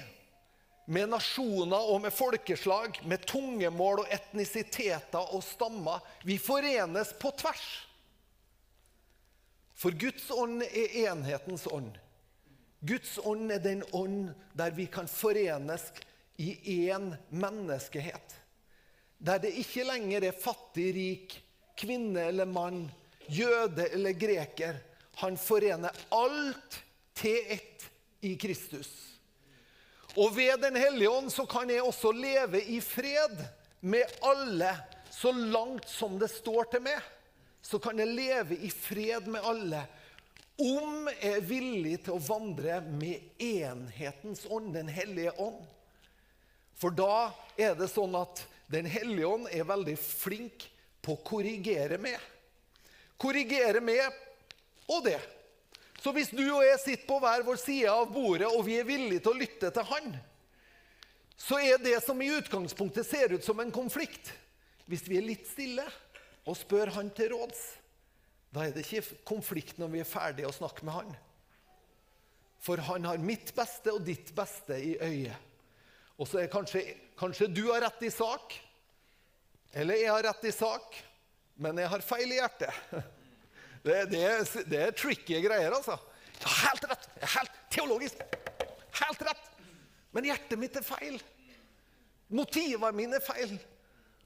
med 0.88 1.10
nasjoner 1.12 1.90
og 1.92 2.00
med 2.00 2.14
folkeslag, 2.16 2.96
med 3.04 3.26
tungemål 3.28 4.06
og 4.06 4.14
etnisiteter 4.14 5.34
og 5.36 5.44
stammer. 5.44 6.00
Vi 6.24 6.38
forenes 6.40 7.12
på 7.20 7.34
tvers. 7.36 7.66
For 9.78 9.92
Guds 9.94 10.30
ånd 10.32 10.62
er 10.64 10.96
enhetens 11.04 11.68
ånd. 11.70 11.92
Guds 12.88 13.18
ånd 13.20 13.52
er 13.52 13.60
den 13.62 13.84
ånd 13.92 14.30
der 14.56 14.72
vi 14.74 14.88
kan 14.90 15.10
forenes 15.10 15.90
i 16.38 16.54
én 16.88 17.12
menneskehet. 17.28 18.38
Der 19.18 19.40
det 19.42 19.54
ikke 19.58 19.86
lenger 19.86 20.28
er 20.28 20.36
fattig, 20.36 20.88
rik, 20.94 21.36
kvinne 21.78 22.28
eller 22.30 22.46
mann, 22.46 22.84
jøde 23.26 23.88
eller 23.92 24.14
greker. 24.18 24.78
Han 25.22 25.36
forener 25.38 25.94
alt 26.14 26.78
til 27.18 27.38
ett 27.50 27.88
i 28.22 28.36
Kristus. 28.38 28.90
Og 30.16 30.36
ved 30.36 30.62
Den 30.62 30.76
hellige 30.76 31.10
ånd 31.10 31.30
så 31.30 31.46
kan 31.46 31.70
jeg 31.70 31.82
også 31.82 32.12
leve 32.12 32.62
i 32.62 32.80
fred 32.80 33.42
med 33.80 34.18
alle 34.22 34.70
så 35.10 35.32
langt 35.32 35.88
som 35.90 36.18
det 36.18 36.30
står 36.30 36.70
til 36.72 36.82
meg. 36.86 36.98
Så 37.62 37.78
kan 37.82 37.98
jeg 37.98 38.14
leve 38.14 38.56
i 38.56 38.70
fred 38.70 39.26
med 39.30 39.44
alle 39.44 39.84
om 40.58 41.06
jeg 41.06 41.36
er 41.36 41.44
villig 41.46 41.96
til 42.02 42.16
å 42.16 42.22
vandre 42.22 42.80
med 42.82 43.38
enhetens 43.38 44.42
ånd, 44.50 44.72
Den 44.74 44.88
hellige 44.90 45.30
ånd. 45.38 45.60
For 46.74 46.90
da 46.90 47.30
er 47.58 47.76
det 47.78 47.86
sånn 47.90 48.16
at 48.18 48.42
den 48.68 48.88
hellige 48.90 49.28
ånd 49.28 49.48
er 49.50 49.68
veldig 49.68 49.96
flink 50.00 50.66
på 51.04 51.16
å 51.16 51.22
korrigere 51.24 51.98
med. 52.00 52.18
Korrigere 53.18 53.80
med 53.80 54.04
og 54.92 55.04
det. 55.06 55.20
Så 55.98 56.12
hvis 56.14 56.30
du 56.30 56.44
og 56.44 56.62
jeg 56.62 56.78
sitter 56.82 57.06
på 57.08 57.18
hver 57.22 57.42
vår 57.46 57.58
side 57.60 57.90
av 57.90 58.10
bordet, 58.12 58.46
og 58.46 58.62
vi 58.66 58.76
er 58.78 58.86
villige 58.86 59.24
til 59.24 59.32
å 59.32 59.40
lytte 59.40 59.70
til 59.74 59.88
han, 59.88 60.12
så 61.38 61.58
er 61.62 61.80
det 61.82 61.96
som 62.04 62.20
i 62.22 62.30
utgangspunktet 62.34 63.06
ser 63.06 63.34
ut 63.34 63.44
som 63.46 63.60
en 63.62 63.70
konflikt 63.70 64.32
Hvis 64.90 65.04
vi 65.06 65.20
er 65.20 65.26
litt 65.26 65.44
stille 65.46 65.84
og 66.48 66.56
spør 66.56 66.90
han 66.96 67.10
til 67.12 67.34
råds, 67.34 67.58
da 68.50 68.64
er 68.64 68.72
det 68.72 68.86
ikke 68.86 69.18
konflikt 69.28 69.76
når 69.78 69.90
vi 69.92 70.00
er 70.00 70.08
ferdige 70.08 70.48
å 70.48 70.54
snakke 70.56 70.86
med 70.88 70.96
han. 70.96 71.10
For 72.64 72.80
han 72.88 73.04
har 73.04 73.20
mitt 73.20 73.52
beste 73.54 73.92
og 73.92 74.06
ditt 74.06 74.32
beste 74.34 74.78
i 74.80 74.94
øyet. 74.96 75.47
Og 76.18 76.26
så 76.26 76.42
er 76.42 76.50
kanskje, 76.50 76.82
kanskje 77.18 77.46
du 77.50 77.68
har 77.68 77.84
rett 77.86 78.02
i 78.08 78.10
sak, 78.10 78.56
eller 79.78 80.00
jeg 80.00 80.10
har 80.10 80.26
rett 80.26 80.48
i 80.48 80.54
sak, 80.54 80.96
men 81.62 81.78
jeg 81.78 81.90
har 81.92 82.04
feil 82.06 82.34
i 82.34 82.40
hjertet. 82.40 82.82
Det, 83.78 83.94
det, 84.10 84.20
det 84.68 84.78
er 84.82 84.90
tricky 84.92 85.38
greier, 85.40 85.70
altså. 85.72 85.94
Ja, 86.42 86.50
helt 86.64 86.82
rett! 86.90 87.04
Helt 87.22 87.58
teologisk. 87.72 88.18
Helt 88.98 89.22
rett! 89.22 89.44
Men 90.12 90.26
hjertet 90.26 90.60
mitt 90.60 90.76
er 90.76 90.84
feil. 90.84 91.16
Motivene 92.34 92.90
mine 92.98 93.20
er 93.20 93.24
feil. 93.24 93.54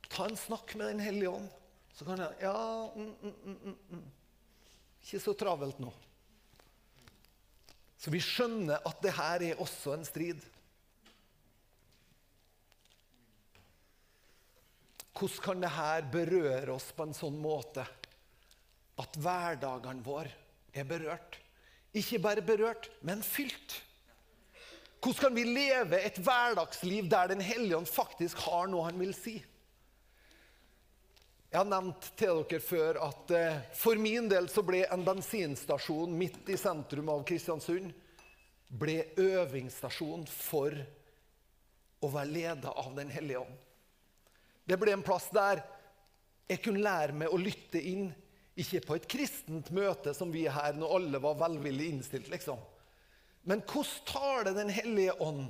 Ta 0.09 0.25
en 0.27 0.41
snakk 0.41 0.73
med 0.81 0.95
Den 0.95 1.05
hellige 1.05 1.35
ånd. 1.37 1.51
Så 1.93 2.09
kan 2.09 2.25
jeg 2.25 2.41
Ja, 2.47 2.89
mm, 2.97 3.13
mm, 3.21 3.37
mm, 3.45 3.59
mm, 3.61 3.77
mm. 3.93 4.03
Ikke 5.05 5.21
så 5.21 5.37
travelt 5.37 5.79
nå. 5.85 5.93
Så 8.01 8.11
vi 8.11 8.25
skjønner 8.25 8.83
at 8.89 9.05
det 9.05 9.15
her 9.15 9.47
er 9.53 9.63
også 9.63 9.95
en 9.95 10.09
strid. 10.09 10.41
Hvordan 15.13 15.45
kan 15.45 15.61
det 15.61 15.73
her 15.77 16.09
berøre 16.13 16.73
oss 16.73 16.89
på 16.97 17.07
en 17.07 17.17
sånn 17.17 17.39
måte 17.41 17.85
at 19.03 19.17
hverdagene 19.21 20.05
våre 20.05 20.33
er 20.73 20.89
berørt? 20.89 21.39
Ikke 21.93 22.21
bare 22.25 22.45
berørt, 22.45 22.89
men 23.05 23.21
fylt. 23.25 23.83
Hvordan 25.03 25.21
kan 25.21 25.35
vi 25.37 25.45
leve 25.45 25.99
et 26.01 26.19
hverdagsliv 26.23 27.09
der 27.11 27.33
Den 27.35 27.41
hellige 27.41 27.77
ånd 27.77 27.91
faktisk 27.91 28.39
har 28.47 28.71
noe 28.71 28.87
han 28.87 29.01
vil 29.01 29.13
si? 29.17 29.35
Jeg 31.53 31.59
har 31.59 31.69
nevnt 31.69 32.07
til 32.17 32.39
dere 32.49 32.63
før 32.65 32.99
at 33.05 33.33
eh, 33.37 33.59
for 33.77 33.99
min 34.01 34.31
del 34.31 34.47
så 34.49 34.63
ble 34.65 34.87
en 34.87 35.03
bensinstasjon 35.05 36.15
midt 36.17 36.49
i 36.49 36.57
sentrum 36.57 37.11
av 37.13 37.27
Kristiansund 37.29 37.91
ble 38.81 39.03
øvingsstasjon 39.21 40.25
for 40.33 40.79
å 42.01 42.09
være 42.15 42.33
leda 42.33 42.73
av 42.73 42.95
Den 42.97 43.13
hellige 43.13 43.43
ånd. 43.43 43.59
Det 44.65 44.79
ble 44.79 44.95
en 44.95 45.05
plass 45.05 45.29
der 45.35 45.63
jeg 46.51 46.61
kunne 46.65 46.83
lære 46.85 47.17
meg 47.17 47.33
å 47.33 47.41
lytte 47.41 47.81
inn, 47.81 48.11
ikke 48.59 48.83
på 48.85 48.97
et 48.99 49.09
kristent 49.09 49.71
møte 49.73 50.13
som 50.15 50.33
vi 50.33 50.45
er 50.45 50.57
her, 50.57 50.77
når 50.77 50.97
alle 50.99 51.21
var 51.25 51.39
velvillig 51.41 51.89
innstilt, 51.95 52.29
liksom. 52.33 52.59
Men 53.49 53.63
hvordan 53.67 54.07
taler 54.07 54.55
Den 54.55 54.71
hellige 54.71 55.17
ånd 55.19 55.49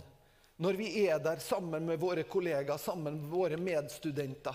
når 0.62 0.76
vi 0.78 0.86
er 1.08 1.18
der 1.18 1.40
sammen 1.42 1.88
med 1.88 1.98
våre 2.00 2.22
kollegaer, 2.22 2.78
sammen 2.78 3.18
med 3.18 3.32
våre 3.32 3.58
medstudenter? 3.58 4.54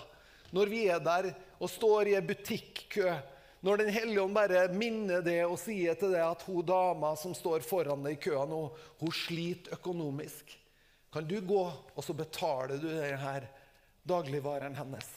Når 0.50 0.70
vi 0.72 0.86
er 0.88 1.02
der 1.04 1.28
og 1.60 1.68
står 1.70 2.08
i 2.08 2.14
en 2.16 2.26
butikkø, 2.26 3.12
når 3.60 3.82
Den 3.82 3.92
hellige 3.92 4.22
ånd 4.22 4.34
bare 4.34 4.64
minner 4.72 5.22
det 5.22 5.42
og 5.44 5.58
sier 5.60 5.98
til 5.98 6.14
deg 6.14 6.24
at 6.24 6.42
hun 6.48 6.66
dama 6.66 7.12
som 7.18 7.34
står 7.36 7.66
foran 7.66 8.06
deg 8.06 8.16
i 8.16 8.22
køa 8.28 8.46
nå, 8.48 8.62
hun 9.02 9.14
sliter 9.14 9.76
økonomisk. 9.76 10.56
Kan 11.12 11.28
du 11.28 11.40
gå, 11.40 11.64
og 11.68 12.04
så 12.04 12.14
betaler 12.16 12.78
du 12.78 12.88
denne 12.88 13.48
dagligvaren 14.08 14.76
hennes? 14.78 15.08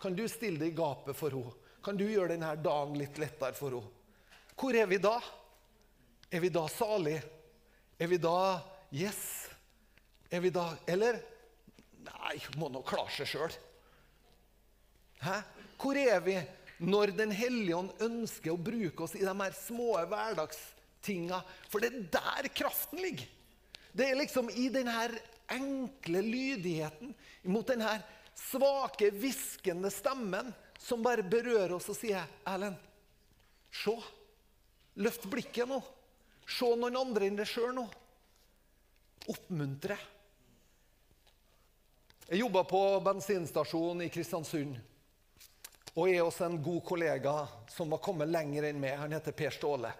Kan 0.00 0.16
du 0.16 0.26
stille 0.28 0.60
deg 0.60 0.74
i 0.74 0.78
gapet 0.78 1.16
for 1.16 1.34
henne? 1.34 1.54
Kan 1.84 1.98
du 1.98 2.06
gjøre 2.08 2.34
denne 2.34 2.50
dagen 2.58 2.96
litt 2.98 3.18
lettere 3.22 3.56
for 3.56 3.76
henne? 3.76 3.92
Hvor 4.56 4.76
er 4.76 4.88
vi 4.88 4.98
da? 5.02 5.18
Er 6.32 6.42
vi 6.42 6.50
da 6.52 6.64
salig? 6.72 7.18
Er 7.98 8.10
vi 8.10 8.18
da 8.20 8.38
yes? 8.92 9.22
Er 10.30 10.42
vi 10.42 10.50
da 10.50 10.70
Eller? 10.88 11.20
Nei, 12.06 12.36
må 12.58 12.68
nå 12.70 12.82
klare 12.86 13.10
seg 13.10 13.28
sjøl. 13.30 13.54
Hæ? 15.24 15.40
Hvor 15.80 15.98
er 15.98 16.20
vi 16.22 16.36
når 16.86 17.14
Den 17.16 17.32
hellige 17.32 17.76
ånd 17.78 18.02
ønsker 18.04 18.52
å 18.52 18.60
bruke 18.60 19.06
oss 19.06 19.14
i 19.16 19.24
de 19.24 19.32
her 19.32 19.56
små 19.56 19.96
hverdagstinga? 19.96 21.40
For 21.72 21.82
det 21.82 21.90
er 21.92 22.10
der 22.18 22.50
kraften 22.54 23.00
ligger. 23.02 23.26
Det 23.96 24.10
er 24.10 24.18
liksom 24.18 24.50
i 24.52 24.68
den 24.68 24.90
her 24.92 25.14
enkle 25.52 26.22
lydigheten, 26.22 27.14
mot 27.42 27.66
denne 27.66 27.98
svake, 28.34 29.10
hviskende 29.10 29.90
stemmen 29.90 30.52
som 30.78 31.02
bare 31.02 31.24
berører 31.24 31.76
oss 31.76 31.88
og 31.92 31.96
sier 31.98 32.26
'Erlend, 32.44 32.76
se. 33.72 33.96
Løft 34.96 35.26
blikket 35.28 35.68
nå. 35.68 35.82
Se 36.48 36.68
noen 36.78 36.96
andre 36.96 37.26
enn 37.26 37.36
deg 37.36 37.48
sjøl 37.48 37.74
nå. 37.76 37.84
Oppmuntre. 39.28 39.96
Jeg 42.28 42.40
jobba 42.40 42.64
på 42.64 42.80
bensinstasjon 43.04 44.02
i 44.02 44.10
Kristiansund. 44.10 44.78
Og 45.96 46.08
er 46.10 46.22
også 46.24 46.46
en 46.46 46.62
god 46.62 46.82
kollega 46.84 47.34
som 47.72 47.90
var 47.92 48.02
kommet 48.04 48.28
lenger 48.28 48.68
enn 48.68 48.80
meg. 48.80 48.96
Han 48.98 49.14
heter 49.16 49.36
Per 49.36 49.54
Ståle. 49.54 49.92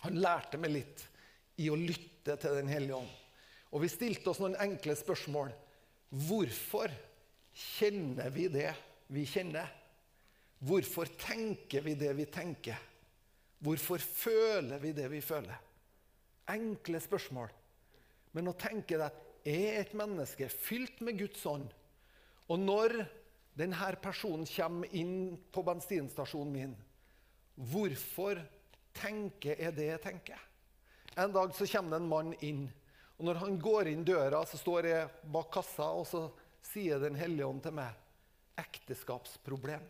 Han 0.00 0.16
lærte 0.22 0.58
meg 0.58 0.74
litt 0.74 1.04
i 1.60 1.68
å 1.70 1.76
lytte 1.76 2.36
til 2.40 2.56
Den 2.60 2.70
hellige 2.70 3.00
ånd. 3.00 3.19
Og 3.70 3.84
vi 3.84 3.90
stilte 3.92 4.32
oss 4.32 4.40
noen 4.42 4.58
enkle 4.60 4.96
spørsmål. 4.98 5.52
Hvorfor 6.26 6.90
kjenner 7.54 8.30
vi 8.34 8.48
det 8.50 8.70
vi 9.14 9.24
kjenner? 9.28 9.68
Hvorfor 10.60 11.08
tenker 11.20 11.84
vi 11.86 11.94
det 11.98 12.12
vi 12.18 12.26
tenker? 12.30 12.78
Hvorfor 13.60 14.02
føler 14.02 14.80
vi 14.82 14.92
det 14.96 15.06
vi 15.12 15.20
føler? 15.24 15.56
Enkle 16.50 17.00
spørsmål. 17.00 17.50
Men 18.36 18.50
å 18.50 18.58
tenke 18.58 18.98
deg 18.98 19.06
at 19.06 19.26
er 19.48 19.80
et 19.80 19.94
menneske 19.96 20.48
fylt 20.52 21.00
med 21.04 21.18
Guds 21.20 21.44
ånd. 21.48 21.68
Og 22.50 22.58
når 22.60 22.96
denne 23.56 23.90
personen 24.02 24.46
kommer 24.48 24.90
inn 24.96 25.38
på 25.52 25.64
bensinstasjonen 25.66 26.52
min, 26.52 26.74
hvorfor 27.70 28.40
tenker 28.96 29.60
jeg 29.60 29.76
det 29.76 29.88
jeg 29.92 30.02
tenker? 30.04 30.40
En 31.18 31.32
dag 31.34 31.54
så 31.56 31.66
kommer 31.68 31.96
det 31.96 32.02
en 32.02 32.10
mann 32.10 32.34
inn. 32.46 32.66
Og 33.20 33.26
når 33.28 33.36
han 33.42 33.56
går 33.60 33.90
inn 33.90 34.04
døra, 34.04 34.38
så 34.48 34.56
står 34.56 34.86
jeg 34.88 35.08
bak 35.28 35.50
kassa, 35.52 35.90
og 35.92 36.06
så 36.08 36.22
sier 36.64 36.96
Den 37.02 37.18
hellige 37.20 37.44
ånd 37.44 37.60
til 37.60 37.74
meg 37.76 37.92
ekteskapsproblem. 38.60 39.84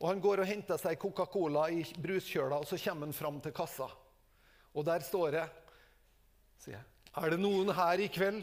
Og 0.00 0.08
Han 0.08 0.22
går 0.24 0.42
og 0.42 0.50
henter 0.50 0.80
seg 0.82 0.98
Coca-Cola 0.98 1.68
i 1.70 1.84
bruskjøla, 1.94 2.58
og 2.58 2.66
så 2.66 2.78
kommer 2.82 3.06
han 3.06 3.14
fram 3.14 3.38
til 3.44 3.54
kassa. 3.54 3.86
Og 4.74 4.86
der 4.86 5.06
står 5.06 5.38
jeg, 5.38 5.54
sier 6.58 6.80
jeg, 6.80 6.86
er 7.22 7.30
det 7.30 7.38
noen 7.38 7.70
her 7.78 8.02
i 8.02 8.10
kveld 8.10 8.42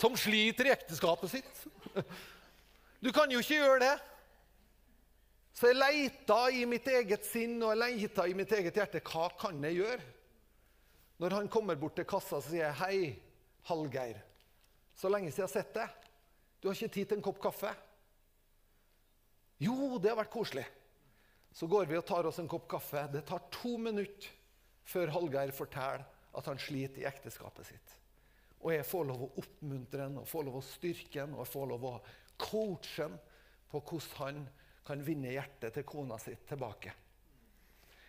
som 0.00 0.16
sliter 0.16 0.70
i 0.70 0.76
ekteskapet 0.78 1.36
sitt? 1.36 1.64
Du 2.98 3.12
kan 3.14 3.30
jo 3.30 3.38
ikke 3.38 3.60
gjøre 3.60 3.82
det. 3.84 3.96
Så 5.54 5.68
jeg 5.68 5.76
leita 5.78 6.38
i 6.50 6.64
mitt 6.66 6.88
eget 6.90 7.28
sinn 7.28 7.60
og 7.62 7.70
jeg 7.70 7.78
leita 7.78 8.24
i 8.26 8.34
mitt 8.34 8.50
eget 8.56 8.74
hjerte. 8.74 8.98
Hva 9.06 9.28
kan 9.38 9.60
jeg 9.68 9.76
gjøre? 9.84 10.06
Når 11.18 11.34
han 11.34 11.50
kommer 11.50 11.78
bort 11.78 11.96
til 11.98 12.06
kassa, 12.06 12.38
så 12.40 12.50
sier 12.50 12.68
jeg, 12.68 12.74
'Hei, 12.74 13.22
Hallgeir. 13.68 14.22
Så 14.94 15.08
lenge 15.08 15.30
siden 15.30 15.46
jeg 15.46 15.48
har 15.48 15.62
sett 15.62 15.74
deg. 15.74 15.88
Du 16.60 16.68
har 16.68 16.74
ikke 16.74 16.94
tid 16.94 17.06
til 17.06 17.16
en 17.18 17.22
kopp 17.22 17.40
kaffe?' 17.42 17.76
Jo, 19.58 19.98
det 19.98 20.10
har 20.10 20.20
vært 20.20 20.30
koselig. 20.30 20.66
Så 21.52 21.66
går 21.66 21.88
vi 21.90 21.96
og 21.98 22.06
tar 22.06 22.26
oss 22.26 22.38
en 22.38 22.48
kopp 22.48 22.68
kaffe. 22.70 23.08
Det 23.12 23.24
tar 23.26 23.48
to 23.50 23.76
minutter 23.76 24.28
før 24.84 25.10
Hallgeir 25.10 25.50
forteller 25.50 26.04
at 26.38 26.46
han 26.46 26.58
sliter 26.58 27.02
i 27.02 27.08
ekteskapet 27.08 27.66
sitt. 27.66 27.94
Og 28.60 28.72
jeg 28.72 28.86
får 28.86 29.04
lov 29.08 29.24
å 29.24 29.32
oppmuntre 29.42 30.06
ham, 30.06 30.20
og 30.22 30.28
får 30.28 30.46
lov 30.46 30.60
å 30.60 30.66
styrke 30.66 31.20
ham, 31.20 31.34
og 31.34 31.44
jeg 31.44 31.52
får 31.52 31.66
lov 31.72 31.84
å 31.84 31.92
coache 32.38 33.02
ham 33.02 33.18
på 33.70 33.80
hvordan 33.80 34.14
han 34.22 34.48
kan 34.86 35.02
vinne 35.04 35.34
hjertet 35.34 35.74
til 35.74 35.86
kona 35.86 36.16
si 36.22 36.34
tilbake. 36.48 36.94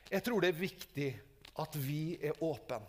Jeg 0.10 0.24
tror 0.26 0.42
det 0.42 0.54
er 0.54 0.62
viktig 0.62 1.10
at 1.60 1.76
vi 1.76 2.18
er 2.22 2.40
åpne. 2.46 2.80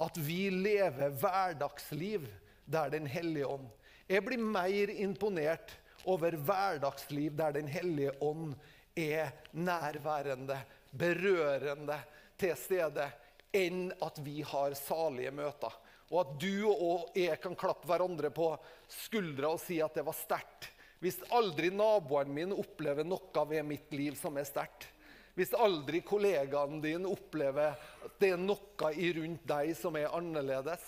At 0.00 0.16
vi 0.16 0.50
lever 0.50 1.12
hverdagsliv 1.20 2.26
der 2.64 2.90
Den 2.90 3.06
hellige 3.06 3.46
ånd. 3.46 3.68
Jeg 4.08 4.24
blir 4.24 4.38
mer 4.38 4.90
imponert 4.90 5.74
over 6.04 6.36
hverdagsliv 6.36 7.36
der 7.36 7.52
Den 7.52 7.66
hellige 7.66 8.14
ånd 8.20 8.54
er 8.96 9.32
nærværende, 9.52 10.58
berørende 10.90 11.96
til 12.40 12.56
stede, 12.56 13.06
enn 13.52 13.90
at 14.02 14.18
vi 14.24 14.42
har 14.44 14.74
salige 14.76 15.32
møter. 15.32 15.72
Og 16.12 16.18
at 16.20 16.32
du 16.40 16.68
og 16.68 17.12
jeg 17.16 17.38
kan 17.40 17.56
klappe 17.56 17.88
hverandre 17.88 18.28
på 18.34 18.50
skuldra 18.88 19.54
og 19.54 19.60
si 19.62 19.80
at 19.80 19.94
det 19.96 20.04
var 20.04 20.16
sterkt. 20.16 20.68
Hvis 21.02 21.18
aldri 21.34 21.72
naboen 21.74 22.30
min 22.30 22.52
opplever 22.54 23.06
noe 23.06 23.46
ved 23.48 23.64
mitt 23.66 23.94
liv 23.96 24.14
som 24.20 24.36
er 24.38 24.46
sterkt. 24.46 24.91
Hvis 25.38 25.54
aldri 25.56 26.02
kollegaene 26.04 26.82
dine 26.82 27.08
opplever 27.08 27.78
at 28.04 28.18
det 28.20 28.34
er 28.34 28.40
noe 28.40 28.90
i 28.92 29.12
rundt 29.16 29.46
deg 29.48 29.72
som 29.78 29.96
er 29.96 30.12
annerledes. 30.12 30.82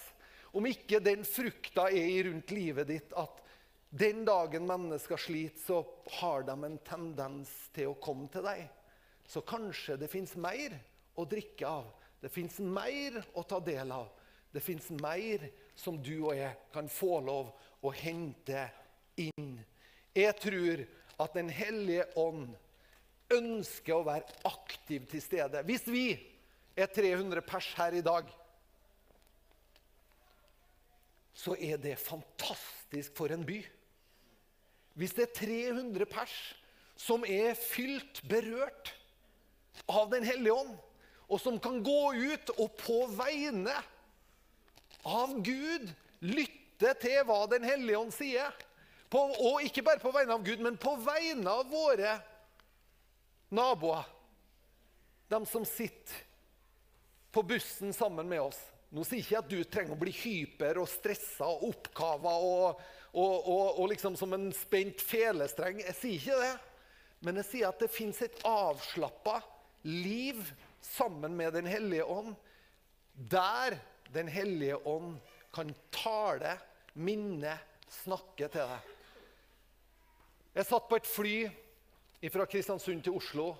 Om 0.54 0.68
ikke 0.68 1.00
den 1.02 1.24
frukta 1.26 1.88
er 1.88 2.11
i 2.12 2.20
rundt 2.26 2.52
livet 2.54 2.90
ditt 2.92 3.14
at 3.18 3.40
den 3.94 4.24
dagen 4.26 4.66
mennesker 4.66 5.16
sliter, 5.16 5.61
så 5.62 5.80
har 6.18 6.42
de 6.42 6.54
en 6.66 6.78
tendens 6.87 7.50
til 7.74 7.92
å 7.92 7.98
komme 8.02 8.26
til 8.33 8.42
deg. 8.46 8.64
Så 9.26 9.44
kanskje 9.46 9.96
det 10.00 10.11
fins 10.12 10.35
mer 10.37 10.74
å 11.14 11.24
drikke 11.30 11.68
av. 11.68 11.92
Det 12.20 12.30
fins 12.33 12.59
mer 12.59 13.20
å 13.38 13.44
ta 13.46 13.61
del 13.62 13.92
av. 13.94 14.11
Det 14.50 14.62
fins 14.62 14.90
mer 14.98 15.46
som 15.78 15.96
du 16.02 16.16
og 16.24 16.35
jeg 16.37 16.52
kan 16.74 16.90
få 16.90 17.20
lov 17.24 17.54
å 17.85 17.92
hente 17.94 18.66
inn. 19.20 19.57
Jeg 20.14 20.37
tror 20.42 20.85
at 21.22 21.35
Den 21.35 21.48
hellige 21.48 22.09
ånd 22.18 22.57
ønsker 23.36 23.96
å 23.96 24.06
være 24.06 24.38
aktiv 24.48 25.06
til 25.10 25.22
stede. 25.22 25.62
Hvis 25.66 25.86
vi 25.90 26.06
er 26.76 26.90
300 26.90 27.44
pers 27.46 27.70
her 27.78 27.96
i 27.98 28.02
dag, 28.04 28.28
så 31.34 31.56
er 31.58 31.80
det 31.82 31.98
fantastisk 32.00 33.16
for 33.18 33.34
en 33.34 33.44
by. 33.46 33.58
Hvis 34.94 35.14
det 35.16 35.28
er 35.28 35.38
300 35.40 36.06
pers 36.06 36.34
som 36.96 37.24
er 37.26 37.56
fylt, 37.58 38.22
berørt 38.30 38.94
av 39.90 40.12
Den 40.12 40.22
hellige 40.22 40.54
ånd, 40.54 40.76
og 41.26 41.40
som 41.42 41.58
kan 41.58 41.80
gå 41.82 42.14
ut 42.14 42.52
og 42.54 42.76
på 42.78 43.00
vegne 43.16 43.74
av 45.04 45.34
Gud 45.42 45.90
lytte 46.22 46.94
til 47.02 47.24
hva 47.26 47.40
Den 47.50 47.66
hellige 47.66 47.98
ånd 47.98 48.14
sier. 48.14 48.54
På, 49.10 49.26
og 49.30 49.62
ikke 49.66 49.82
bare 49.86 50.02
på 50.02 50.12
vegne 50.14 50.36
av 50.38 50.46
Gud, 50.46 50.62
men 50.62 50.78
på 50.80 50.94
vegne 51.02 51.50
av 51.50 51.66
våre 51.70 52.16
naboer. 53.54 54.04
De 55.30 55.40
som 55.48 55.64
sitter 55.64 56.22
på 57.34 57.42
bussen 57.42 57.92
sammen 57.92 58.28
med 58.28 58.40
oss. 58.40 58.60
Nå 58.94 59.02
sier 59.02 59.18
jeg 59.18 59.26
ikke 59.26 59.40
at 59.40 59.50
du 59.50 59.64
trenger 59.66 59.96
å 59.96 59.98
bli 59.98 60.12
hyper 60.14 60.78
og 60.78 60.86
stressa 60.86 61.48
og 61.50 61.64
oppkava 61.72 62.34
og, 62.46 62.82
og, 63.10 63.32
og, 63.40 63.64
og, 63.80 63.88
liksom 63.90 64.14
som 64.18 64.36
en 64.36 64.52
spent 64.54 65.02
felestreng. 65.02 65.80
Jeg 65.82 65.96
sier 65.98 66.20
ikke 66.20 66.38
det. 66.44 66.52
Men 67.26 67.40
jeg 67.40 67.48
sier 67.48 67.72
at 67.72 67.82
det 67.82 67.90
fins 67.90 68.20
et 68.22 68.38
avslappa 68.46 69.40
liv 69.88 70.44
sammen 70.84 71.34
med 71.34 71.56
Den 71.56 71.66
hellige 71.66 72.04
ånd, 72.04 72.34
der 73.14 73.78
Den 74.14 74.28
hellige 74.28 74.76
ånd 74.86 75.16
kan 75.54 75.70
tale, 75.94 76.54
minne, 76.94 77.56
snakke 78.02 78.46
til 78.50 78.68
deg. 78.70 78.90
Jeg 80.54 80.66
satt 80.68 80.86
på 80.90 80.98
et 80.98 81.08
fly 81.08 81.36
fra 82.32 82.46
Kristiansund 82.46 83.02
til 83.04 83.16
Oslo. 83.18 83.50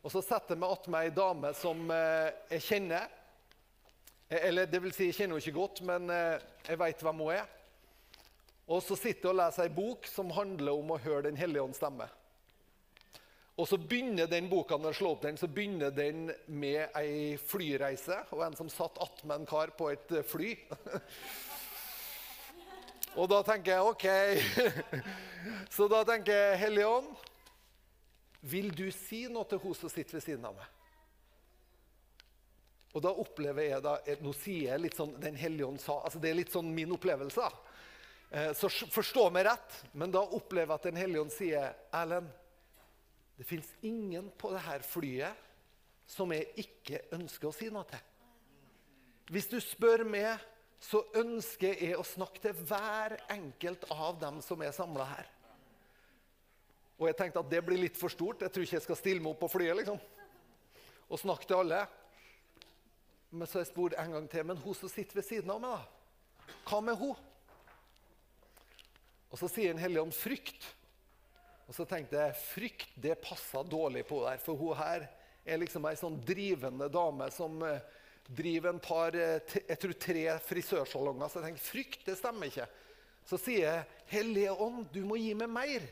Og 0.00 0.12
så 0.12 0.22
setter 0.24 0.56
jeg 0.56 0.62
meg 0.62 0.72
attmed 0.74 1.06
ei 1.06 1.12
dame 1.14 1.50
som 1.54 1.90
eh, 1.92 2.30
jeg 2.54 2.64
kjenner. 2.66 3.10
Eh, 4.30 4.46
eller 4.48 4.70
det 4.70 4.80
vil 4.82 4.94
si, 4.96 5.10
jeg 5.10 5.18
kjenner 5.18 5.36
henne 5.36 5.44
ikke 5.44 5.58
godt, 5.58 5.82
men 5.86 6.08
eh, 6.14 6.40
jeg 6.66 6.80
veit 6.80 7.04
hvem 7.04 7.20
hun 7.20 7.34
er. 7.34 7.44
Og 8.70 8.82
så 8.86 8.96
sitter 8.96 9.28
jeg 9.28 9.34
og 9.34 9.38
leser 9.42 9.66
ei 9.66 9.74
bok 9.76 10.08
som 10.08 10.32
handler 10.32 10.78
om 10.78 10.94
å 10.94 10.98
høre 11.02 11.28
Den 11.28 11.38
hellige 11.38 11.66
ånds 11.66 11.80
stemme. 11.82 12.08
Og 13.60 13.66
så 13.68 13.76
begynner 13.76 14.30
den 14.30 14.48
boka 14.48 14.78
når 14.78 14.94
jeg 14.94 15.00
slår 15.02 15.16
opp 15.18 15.24
den, 15.26 15.36
så 15.36 15.48
begynner 15.50 15.90
den 15.92 16.30
med 16.48 16.94
ei 16.96 17.36
flyreise. 17.36 18.22
Og 18.32 18.46
en 18.46 18.56
som 18.56 18.70
satt 18.72 18.96
attmed 19.04 19.42
en 19.42 19.48
kar 19.48 19.74
på 19.76 19.90
et 19.92 20.14
fly. 20.24 20.54
og 23.20 23.28
da 23.28 23.42
tenker 23.44 23.74
jeg 23.74 23.90
OK. 23.90 24.06
så 25.76 25.90
da 25.92 26.06
tenker 26.08 26.32
jeg 26.32 26.62
Hellige 26.62 26.94
Ånd, 26.94 27.10
vil 28.40 28.70
du 28.72 28.86
si 28.94 29.26
noe 29.28 29.44
til 29.48 29.60
hun 29.62 29.76
som 29.76 29.92
sitter 29.92 30.18
ved 30.18 30.24
siden 30.24 30.46
av 30.48 30.56
meg? 30.56 30.68
Og 32.90 33.04
da 33.04 33.12
opplever 33.22 33.68
jeg 33.68 33.84
da, 33.84 33.98
Nå 34.24 34.32
sier 34.34 34.72
jeg 34.72 34.82
litt 34.82 34.96
sånn 34.98 35.12
Den 35.22 35.36
hellige 35.38 35.68
ånd 35.68 35.78
sa 35.78 36.00
altså 36.02 36.18
Det 36.18 36.32
er 36.32 36.40
litt 36.40 36.50
sånn 36.50 36.72
min 36.74 36.90
opplevelse. 36.96 37.46
Eh, 38.30 38.50
så 38.58 38.70
forstå 38.70 39.28
meg 39.34 39.46
rett, 39.46 39.76
men 39.92 40.10
da 40.14 40.24
opplever 40.24 40.72
jeg 40.72 40.80
at 40.80 40.88
Den 40.88 40.98
hellige 40.98 41.24
ånd 41.24 41.34
sier 41.34 41.74
Erlend, 41.94 42.30
det 43.38 43.46
fins 43.48 43.70
ingen 43.86 44.26
på 44.36 44.50
dette 44.52 44.82
flyet 44.84 45.46
som 46.10 46.32
jeg 46.34 46.50
ikke 46.60 47.04
ønsker 47.16 47.48
å 47.48 47.54
si 47.54 47.70
noe 47.72 47.86
til. 47.88 48.02
Hvis 49.30 49.46
du 49.48 49.56
spør 49.62 50.02
meg, 50.04 50.42
så 50.82 51.00
ønsker 51.16 51.78
jeg 51.78 51.96
å 51.96 52.04
snakke 52.04 52.42
til 52.42 52.64
hver 52.66 53.14
enkelt 53.30 53.86
av 53.94 54.18
dem 54.20 54.40
som 54.44 54.60
er 54.64 54.74
samla 54.74 55.06
her. 55.06 55.30
Og 57.00 57.08
jeg 57.08 57.16
tenkte 57.16 57.40
at 57.40 57.48
det 57.48 57.62
blir 57.64 57.80
litt 57.80 57.96
for 57.96 58.12
stort. 58.12 58.42
Jeg 58.44 58.52
tror 58.52 58.66
ikke 58.66 58.76
jeg 58.76 58.84
skal 58.84 58.98
stille 59.00 59.24
meg 59.24 59.32
opp 59.32 59.40
på 59.40 59.54
flyet 59.54 59.78
liksom. 59.78 59.96
og 61.08 61.20
snakke 61.22 61.48
til 61.48 61.62
alle. 61.62 61.80
Men 63.30 63.48
så 63.48 63.58
har 63.58 63.64
jeg 63.64 63.70
spurt 63.70 63.96
en 63.96 64.12
gang 64.18 64.26
til. 64.28 64.44
Men 64.50 64.60
hun 64.60 64.76
som 64.76 64.92
sitter 64.92 65.16
ved 65.16 65.24
siden 65.24 65.52
av 65.54 65.62
meg, 65.62 65.78
da? 65.78 66.52
Hva 66.68 66.80
med 66.84 66.98
hun? 67.00 67.16
Og 69.30 69.38
så 69.38 69.48
sier 69.48 69.72
en 69.72 69.80
hellige 69.80 70.04
om 70.04 70.12
frykt. 70.12 70.66
Og 71.70 71.76
så 71.76 71.86
tenkte 71.88 72.18
jeg 72.18 72.38
frykt 72.42 72.92
det 73.00 73.16
passer 73.22 73.64
dårlig 73.70 74.02
på 74.08 74.20
der. 74.26 74.42
For 74.42 74.58
hun 74.58 74.76
her 74.76 75.06
er 75.46 75.62
liksom 75.62 75.86
ei 75.88 75.96
sånn 75.96 76.18
drivende 76.26 76.90
dame 76.92 77.30
som 77.32 77.62
uh, 77.62 77.78
driver 78.26 78.74
en 78.74 78.82
par, 78.82 79.16
uh, 79.16 79.56
jeg 79.56 79.78
tror 79.80 79.96
tre 80.04 80.26
frisørsalonger. 80.50 81.30
Så 81.30 81.40
jeg 81.40 81.48
tenkte 81.48 81.68
frykt, 81.70 82.04
det 82.10 82.18
stemmer 82.18 82.50
ikke. 82.50 82.68
Så 83.30 83.38
sier 83.38 83.64
jeg 83.64 83.88
Hellige 84.10 84.52
Ånd, 84.52 84.84
du 84.92 85.00
må 85.06 85.16
gi 85.20 85.32
meg 85.38 85.48
mer. 85.54 85.88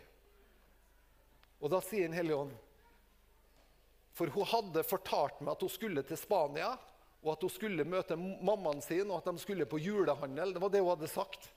Og 1.58 1.72
da 1.72 1.80
sier 1.82 2.08
Den 2.08 2.16
hellige 2.16 2.38
ånd 2.38 2.54
For 4.14 4.30
hun 4.34 4.46
hadde 4.50 4.86
fortalt 4.86 5.40
meg 5.42 5.54
at 5.54 5.64
hun 5.64 5.72
skulle 5.72 6.02
til 6.06 6.18
Spania, 6.18 6.72
og 7.22 7.32
at 7.32 7.42
hun 7.42 7.50
skulle 7.50 7.86
møte 7.86 8.16
mammaen 8.16 8.82
sin, 8.82 9.10
og 9.10 9.20
at 9.20 9.30
de 9.30 9.42
skulle 9.42 9.66
på 9.66 9.80
julehandel. 9.82 10.54
Det 10.54 10.62
var 10.62 10.70
det 10.70 10.82
hun 10.82 10.92
hadde 10.94 11.10
sagt. 11.10 11.50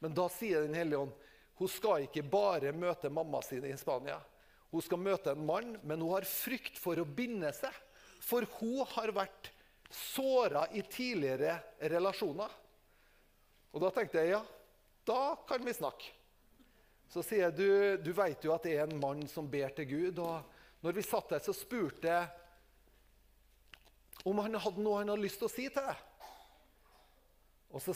Men 0.00 0.14
da 0.16 0.28
sier 0.32 0.64
Den 0.66 0.76
hellige 0.76 1.06
ånd 1.06 1.14
hun 1.56 1.70
skal 1.72 2.04
ikke 2.04 2.24
bare 2.28 2.72
møte 2.76 3.08
mamma 3.08 3.40
sin 3.44 3.64
i 3.64 3.76
Spania. 3.80 4.18
Hun 4.68 4.82
skal 4.84 5.00
møte 5.00 5.32
en 5.32 5.46
mann, 5.48 5.76
men 5.82 6.02
hun 6.04 6.12
har 6.12 6.26
frykt 6.28 6.76
for 6.76 7.00
å 7.00 7.06
binde 7.08 7.48
seg. 7.56 7.72
For 8.20 8.44
hun 8.58 8.82
har 8.92 9.12
vært 9.16 9.48
såra 9.88 10.66
i 10.76 10.82
tidligere 10.84 11.56
relasjoner. 11.80 12.52
Og 13.72 13.80
da 13.84 13.92
tenkte 13.94 14.20
jeg 14.20 14.34
ja, 14.34 14.42
da 15.08 15.36
kan 15.48 15.64
vi 15.64 15.74
snakke. 15.76 16.12
Så 17.12 17.22
sier 17.22 17.46
jeg 17.46 17.56
du, 17.56 17.68
du 18.02 18.12
vet 18.16 18.44
jo 18.44 18.54
at 18.54 18.66
det 18.66 18.74
er 18.76 18.86
en 18.86 19.00
mann 19.00 19.22
som 19.30 19.48
ber 19.50 19.72
til 19.76 19.88
Gud. 19.90 20.18
Og 20.22 20.82
når 20.84 20.96
vi 20.96 21.06
satt 21.06 21.30
der, 21.34 21.44
så 21.44 21.54
spurte 21.56 22.10
jeg 22.10 22.26
om 24.26 24.40
han 24.42 24.58
hadde 24.58 24.82
noe 24.82 24.98
han 24.98 25.12
hadde 25.12 25.22
lyst 25.22 25.38
til 25.38 25.46
å 25.46 25.52
si 25.52 25.68
til 25.70 25.86
deg. 25.86 26.02
Og 27.76 27.82
så, 27.82 27.94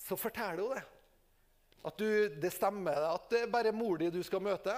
så 0.00 0.18
forteller 0.18 0.64
hun 0.64 0.74
det. 0.74 0.84
At 1.84 2.00
du, 2.00 2.08
det 2.40 2.50
stemmer 2.54 3.10
at 3.10 3.26
det 3.30 3.42
er 3.44 3.52
bare 3.52 3.74
mor 3.76 3.98
di 4.00 4.08
du 4.10 4.22
skal 4.24 4.42
møte. 4.42 4.74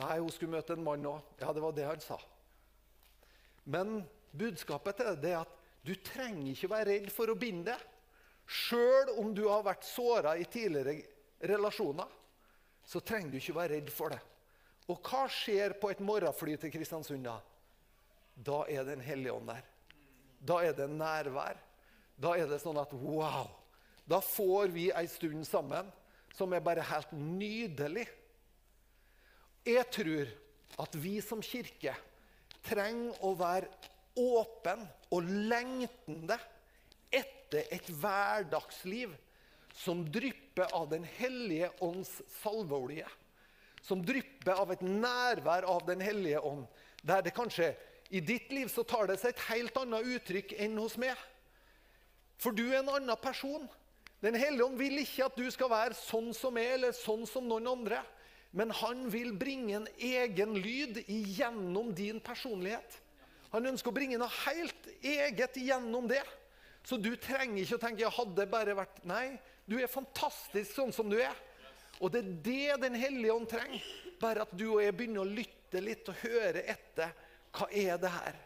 Nei, 0.00 0.16
hun 0.18 0.32
skulle 0.34 0.56
møte 0.56 0.74
en 0.74 0.84
mann 0.84 1.06
òg. 1.08 1.22
Ja, 1.40 1.52
det 1.54 1.62
var 1.62 1.76
det 1.76 1.86
han 1.86 2.02
sa. 2.02 2.18
Men 3.64 4.00
budskapet 4.36 5.00
til 5.00 5.20
det 5.22 5.32
er 5.32 5.44
at 5.44 5.54
du 5.86 5.94
trenger 6.02 6.50
ikke 6.50 6.72
være 6.72 6.88
redd 6.90 7.12
for 7.14 7.30
å 7.30 7.38
binde 7.38 7.72
deg. 7.72 7.92
Sjøl 8.46 9.14
om 9.22 9.32
du 9.34 9.46
har 9.48 9.64
vært 9.66 9.86
såra 9.86 10.36
i 10.38 10.44
tidligere 10.50 10.98
relasjoner, 11.40 12.08
så 12.86 13.02
trenger 13.02 13.32
du 13.32 13.38
ikke 13.40 13.56
være 13.56 13.76
redd 13.76 13.92
for 13.92 14.14
det. 14.14 14.20
Og 14.86 15.00
hva 15.02 15.24
skjer 15.32 15.74
på 15.80 15.90
et 15.90 16.02
morgenfly 16.04 16.54
til 16.60 16.70
Kristiansund 16.74 17.26
da? 17.26 17.40
Da 18.36 18.62
er 18.70 18.86
det 18.86 18.96
en 18.96 19.06
hellig 19.06 19.32
ånd 19.32 19.48
der. 19.50 19.64
Da 20.46 20.60
er 20.62 20.76
det 20.76 20.86
nærvær. 20.92 21.58
Da 22.16 22.36
er 22.38 22.46
det 22.48 22.60
sånn 22.62 22.78
at 22.80 22.92
wow! 22.94 23.48
Da 24.06 24.20
får 24.22 24.70
vi 24.74 24.90
ei 24.94 25.06
stund 25.10 25.42
sammen 25.48 25.88
som 26.36 26.52
er 26.54 26.62
bare 26.62 26.84
helt 26.86 27.10
nydelig. 27.16 28.06
Jeg 29.66 29.86
tror 29.90 30.30
at 30.84 30.98
vi 31.00 31.16
som 31.24 31.42
kirke 31.42 31.96
trenger 32.66 33.16
å 33.26 33.32
være 33.38 33.70
åpen 34.16 34.84
og 35.14 35.26
lengtende 35.26 36.38
etter 37.10 37.66
et 37.74 37.88
hverdagsliv 37.90 39.14
som 39.76 40.02
drypper 40.12 40.72
av 40.74 40.88
Den 40.88 41.04
hellige 41.04 41.70
ånds 41.84 42.22
salveolje. 42.40 43.06
Som 43.84 44.02
drypper 44.02 44.56
av 44.56 44.72
et 44.72 44.82
nærvær 44.82 45.68
av 45.68 45.84
Den 45.86 46.00
hellige 46.00 46.40
ånd. 46.40 46.64
Der 47.04 47.22
det 47.22 47.34
kanskje 47.36 47.74
i 48.10 48.20
ditt 48.20 48.52
liv 48.54 48.70
så 48.72 48.86
tar 48.86 49.10
det 49.10 49.18
seg 49.20 49.34
et 49.34 49.46
helt 49.50 49.76
annet 49.76 50.06
uttrykk 50.16 50.54
enn 50.62 50.78
hos 50.78 50.96
meg. 50.98 51.16
For 52.40 52.54
du 52.56 52.64
er 52.70 52.80
en 52.80 52.92
annen 52.96 53.20
person. 53.20 53.66
Den 54.24 54.36
hellige 54.38 54.64
ånd 54.64 54.78
vil 54.80 55.00
ikke 55.02 55.28
at 55.28 55.36
du 55.38 55.46
skal 55.52 55.70
være 55.70 55.98
sånn 55.98 56.32
som 56.34 56.54
meg 56.56 56.78
eller 56.78 56.96
sånn 56.96 57.26
som 57.28 57.46
noen 57.48 57.68
andre. 57.70 58.00
Men 58.56 58.72
han 58.78 59.04
vil 59.12 59.34
bringe 59.36 59.82
en 59.82 59.88
egen 60.00 60.54
lyd 60.56 61.02
igjennom 61.04 61.92
din 61.94 62.22
personlighet. 62.24 63.02
Han 63.52 63.68
ønsker 63.68 63.92
å 63.92 63.96
bringe 63.96 64.18
noe 64.20 64.32
helt 64.46 64.88
eget 65.04 65.58
igjennom 65.60 66.08
det. 66.08 66.24
Så 66.86 66.96
du 67.02 67.12
trenger 67.18 67.60
ikke 67.62 67.76
å 67.76 67.82
tenke 67.82 68.04
jeg 68.04 68.14
hadde 68.14 68.48
bare 68.50 68.76
vært 68.78 69.02
Nei, 69.08 69.36
du 69.66 69.76
er 69.80 69.90
fantastisk 69.90 70.74
sånn 70.76 70.94
som 70.94 71.10
du 71.10 71.18
er. 71.18 71.34
Og 71.98 72.12
det 72.12 72.22
er 72.22 72.32
det 72.44 72.76
Den 72.84 72.98
hellige 72.98 73.34
ånd 73.34 73.48
trenger. 73.50 73.86
Bare 74.20 74.44
at 74.46 74.52
du 74.56 74.66
og 74.70 74.82
jeg 74.82 74.94
begynner 74.96 75.24
å 75.24 75.28
lytte 75.28 75.82
litt 75.82 76.08
og 76.08 76.20
høre 76.22 76.62
etter. 76.62 77.12
Hva 77.56 77.68
er 77.72 77.98
det 78.00 78.12
her? 78.12 78.38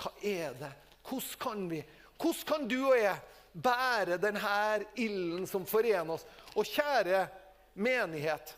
Hva 0.00 0.12
er 0.22 0.56
det? 0.58 0.72
Hvordan 1.02 1.38
kan 1.42 1.68
vi? 1.70 1.82
Hvordan 2.22 2.48
kan 2.48 2.66
du 2.70 2.78
og 2.80 2.96
jeg 2.98 3.16
bære 3.52 4.18
denne 4.22 4.56
ilden 4.96 5.46
som 5.50 5.66
forener 5.68 6.14
oss? 6.14 6.26
Og 6.54 6.66
kjære 6.66 7.26
menighet, 7.74 8.54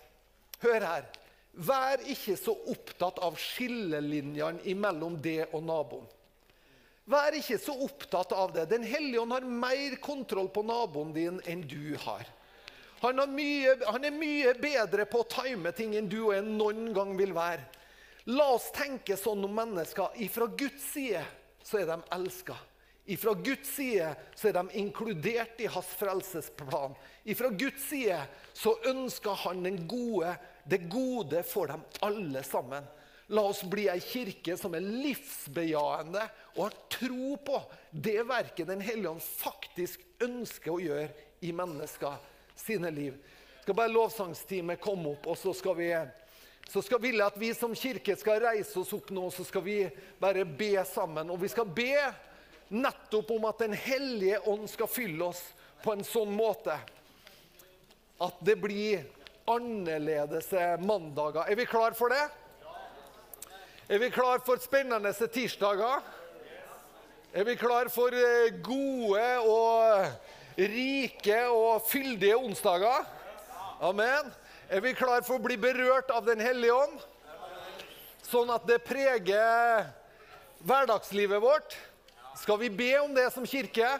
hør 0.62 0.88
her. 0.88 1.06
Vær 1.54 2.02
ikke 2.10 2.34
så 2.38 2.54
opptatt 2.72 3.20
av 3.22 3.36
skillelinjene 3.38 4.74
mellom 4.74 5.16
det 5.22 5.46
og 5.52 5.62
naboen. 5.64 6.06
Vær 7.04 7.36
ikke 7.36 7.58
så 7.60 7.74
opptatt 7.84 8.32
av 8.32 8.54
det. 8.54 8.64
Den 8.70 8.84
hellige 8.88 9.20
ånd 9.20 9.34
har 9.36 9.44
mer 9.44 9.96
kontroll 10.00 10.48
på 10.48 10.64
naboen 10.64 11.12
din 11.12 11.40
enn 11.44 11.64
du 11.68 11.96
har. 12.00 12.24
Han, 13.04 13.18
har 13.20 13.28
mye, 13.28 13.74
han, 13.84 14.04
er 14.08 14.14
mye 14.16 14.54
bedre 14.56 15.04
på 15.04 15.20
å 15.20 15.28
time 15.28 15.74
ting 15.76 15.92
enn 15.98 16.08
du 16.08 16.22
og 16.22 16.32
jeg 16.32 16.46
noen 16.46 16.86
gang 16.96 17.12
vil 17.18 17.34
være. 17.36 17.66
La 18.32 18.46
oss 18.54 18.70
tenke 18.72 19.18
sånn 19.20 19.44
om 19.44 19.52
mennesker. 19.52 20.16
Ifra 20.24 20.48
Guds 20.48 20.86
side 20.94 21.20
så 21.60 21.82
er 21.82 21.90
de 21.90 21.98
elska. 22.16 22.56
Ifra 23.04 23.34
Guds 23.36 23.68
side 23.76 24.14
så 24.32 24.48
er 24.48 24.56
de 24.56 24.80
inkludert 24.80 25.60
i 25.60 25.68
hans 25.68 25.90
frelsesplan. 26.00 26.96
Ifra 27.28 27.50
Guds 27.52 27.84
side 27.90 28.22
så 28.56 28.72
ønsker 28.88 29.36
han 29.44 29.68
gode 29.84 30.32
det 30.64 30.86
gode 30.88 31.42
for 31.44 31.68
dem 31.68 31.84
alle 32.00 32.40
sammen. 32.48 32.86
La 33.32 33.42
oss 33.48 33.62
bli 33.64 33.86
ei 33.88 34.00
kirke 34.04 34.56
som 34.60 34.74
er 34.76 34.84
livsbejaende 34.84 36.26
og 36.56 36.66
har 36.66 36.74
tro 36.92 37.36
på 37.40 37.60
det 37.90 38.18
verket 38.28 38.68
Den 38.68 38.82
hellige 38.84 39.14
ånd 39.14 39.24
faktisk 39.24 40.02
ønsker 40.24 40.74
å 40.74 40.82
gjøre 40.82 41.08
i 41.44 41.52
mennesker 41.56 42.18
sine 42.56 42.90
liv. 42.92 43.16
Skal 43.62 43.76
bare 43.76 43.92
lovsangsteamet 43.92 44.82
komme 44.82 45.14
opp, 45.14 45.26
og 45.32 45.38
så 45.40 45.54
skal 45.56 45.76
vi 45.78 45.88
så 46.68 46.80
skal 46.82 47.00
ville 47.00 47.24
at 47.24 47.36
vi 47.36 47.50
som 47.54 47.74
kirke 47.76 48.14
skal 48.16 48.40
reise 48.40 48.78
oss 48.80 48.92
opp 48.96 49.10
nå 49.12 49.26
så 49.32 49.44
skal 49.44 49.64
vi 49.66 49.78
bare 50.20 50.46
be 50.48 50.72
sammen. 50.88 51.28
Og 51.32 51.42
vi 51.42 51.50
skal 51.52 51.68
be 51.68 51.92
nettopp 52.72 53.34
om 53.34 53.44
at 53.50 53.60
Den 53.60 53.76
hellige 53.76 54.40
ånd 54.48 54.68
skal 54.72 54.88
fylle 54.88 55.28
oss 55.28 55.42
på 55.84 55.92
en 55.92 56.04
sånn 56.04 56.32
måte 56.32 56.78
at 58.24 58.40
det 58.46 58.56
blir 58.56 59.04
annerledes 59.50 60.48
mandager. 60.80 61.44
Er 61.44 61.58
vi 61.58 61.68
klar 61.68 61.92
for 61.98 62.12
det? 62.12 62.24
Er 63.88 63.98
vi 63.98 64.08
klar 64.10 64.38
for 64.40 64.56
spennende 64.56 65.10
tirsdager? 65.12 66.00
Er 67.36 67.44
vi 67.44 67.52
klar 67.56 67.90
for 67.92 68.14
eh, 68.16 68.54
gode 68.64 69.24
og 69.44 70.06
rike 70.56 71.40
og 71.52 71.82
fyldige 71.84 72.36
onsdager? 72.36 73.04
Amen. 73.84 74.30
Er 74.72 74.80
vi 74.80 74.94
klar 74.96 75.20
for 75.26 75.36
å 75.36 75.44
bli 75.44 75.58
berørt 75.60 76.08
av 76.16 76.24
Den 76.24 76.40
hellige 76.40 76.72
ånd? 76.72 76.96
Sånn 78.24 78.48
at 78.54 78.64
det 78.64 78.80
preger 78.88 79.90
hverdagslivet 80.64 81.44
vårt? 81.44 81.76
Skal 82.40 82.62
vi 82.64 82.72
be 82.72 82.94
om 83.02 83.12
det 83.12 83.28
som 83.36 83.44
kirke? 83.44 83.98